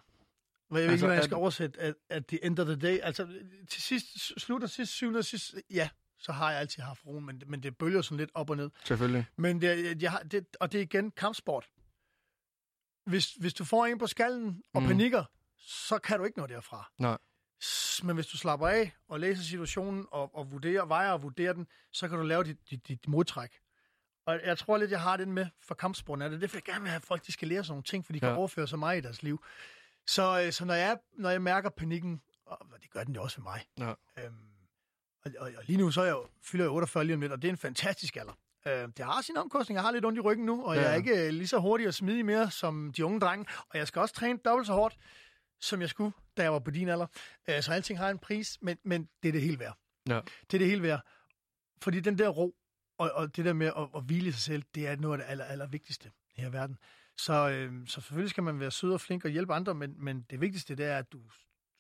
[0.70, 1.80] Hvad jeg ved Altså, ikke, jeg at- skal oversætte.
[1.80, 3.28] At, at the end of the day, altså
[3.70, 7.42] til sidst, slutter sidst, syvende og sidst, ja, så har jeg altid haft roen, men,
[7.48, 8.70] men det bølger sådan lidt op og ned.
[8.86, 9.26] Selvfølgelig.
[9.38, 11.70] Men det, jeg har, det, og det er igen kampsport.
[13.06, 14.88] Hvis, hvis du får en på skallen og Mm.
[14.88, 15.24] panikker,
[15.58, 16.92] så kan du ikke nå derfra.
[16.98, 17.18] Nej.
[18.04, 21.68] Men hvis du slapper af og læser situationen og, og vurderer, vejer og vurderer den,
[21.92, 23.60] så kan du lave dit, dit, dit modtræk.
[24.26, 26.22] Og jeg tror lidt, jeg har den med for kampsporten.
[26.22, 28.06] Er det derfor, jeg gerne vil have at folk, de skal lære sådan nogle ting,
[28.06, 28.36] for de kan Ja.
[28.36, 29.44] overføre så meget i deres liv.
[30.08, 33.38] Så, øh, så når, jeg, når jeg mærker panikken, og det gør den jo også
[33.38, 33.94] ved mig, Ja.
[34.26, 34.36] Øhm,
[35.26, 37.42] og, og, og lige nu så er jeg fylder jeg 48 lige om lidt, og
[37.42, 38.34] det er en fantastisk alder.
[38.68, 39.76] Øh, det har sin omkostning.
[39.76, 40.82] Jeg har lidt ondt i ryggen nu, og Ja.
[40.82, 43.46] jeg er ikke øh, lige så hurtig og smidig mere som de unge drenge.
[43.70, 44.98] Og jeg skal også træne dobbelt så hårdt,
[45.62, 47.08] som jeg skulle, da jeg var på din alder.
[47.50, 49.78] Øh, så alting har en pris, men, men det er det hele værd.
[50.10, 50.20] Ja.
[50.52, 51.02] Det er det hele værd.
[51.82, 52.56] Fordi den der ro,
[52.98, 55.32] og, og det der med at, at hvile sig selv, det er noget af det
[55.32, 56.78] aller, aller vigtigste her i verden.
[57.18, 60.22] Så, øh, så selvfølgelig skal man være sød og flink og hjælpe andre, men, men
[60.30, 61.22] det vigtigste det er, at du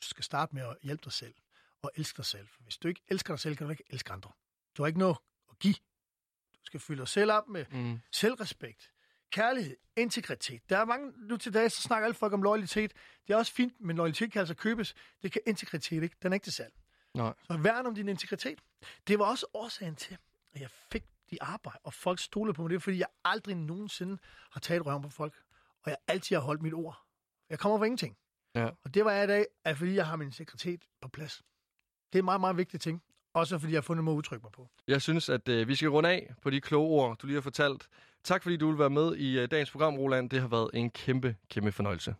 [0.01, 1.33] skal starte med at hjælpe dig selv
[1.81, 2.47] og elske dig selv.
[2.47, 4.31] For hvis du ikke elsker dig selv, kan du ikke elske andre.
[4.77, 5.17] Du har ikke noget
[5.51, 5.73] at give.
[6.53, 7.99] Du skal fylde dig selv op med Mm.
[8.11, 8.91] selvrespekt,
[9.31, 10.69] kærlighed, integritet.
[10.69, 12.93] Der er mange, nu til dag, så snakker alle folk om loyalitet.
[13.27, 14.95] Det er også fint, men loyalitet kan altså købes.
[15.21, 16.15] Det kan integritet ikke.
[16.23, 16.73] Den er ikke til salg.
[17.13, 17.33] Nej.
[17.47, 18.59] Så værn om din integritet.
[19.07, 20.17] Det var også årsagen til,
[20.53, 22.69] at jeg fik de arbejde, og folk stolede på mig.
[22.69, 24.17] Det er, fordi jeg aldrig nogensinde
[24.51, 25.33] har taget røven på folk,
[25.83, 26.97] og jeg altid har holdt mit ord.
[27.49, 28.17] Jeg kommer fra ingenting.
[28.55, 28.69] Ja.
[28.83, 31.41] Og det var jeg i dag, er fordi jeg har min integritet på plads.
[32.13, 33.03] Det er en meget, meget vigtig ting.
[33.33, 34.69] Også fordi jeg har fundet måde at udtrykke mig på.
[34.87, 37.41] Jeg synes, at øh, vi skal runde af på de kloge ord, du lige har
[37.41, 37.87] fortalt.
[38.23, 40.29] Tak fordi du vil være med i øh, dagens program, Roland.
[40.29, 42.15] Det har været en kæmpe, kæmpe fornøjelse.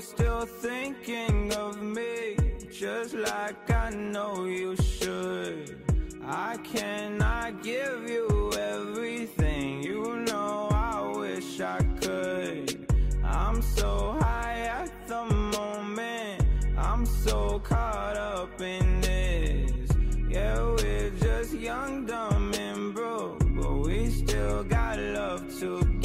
[0.00, 2.34] You're still thinking of me,
[2.72, 5.76] just like I know you should.
[6.24, 12.90] I cannot give you everything, you know I wish I could.
[13.22, 16.44] I'm so high at the moment,
[16.78, 19.90] I'm so caught up in this.
[20.30, 25.99] Yeah, we're just young, dumb, and broke, but we still got love to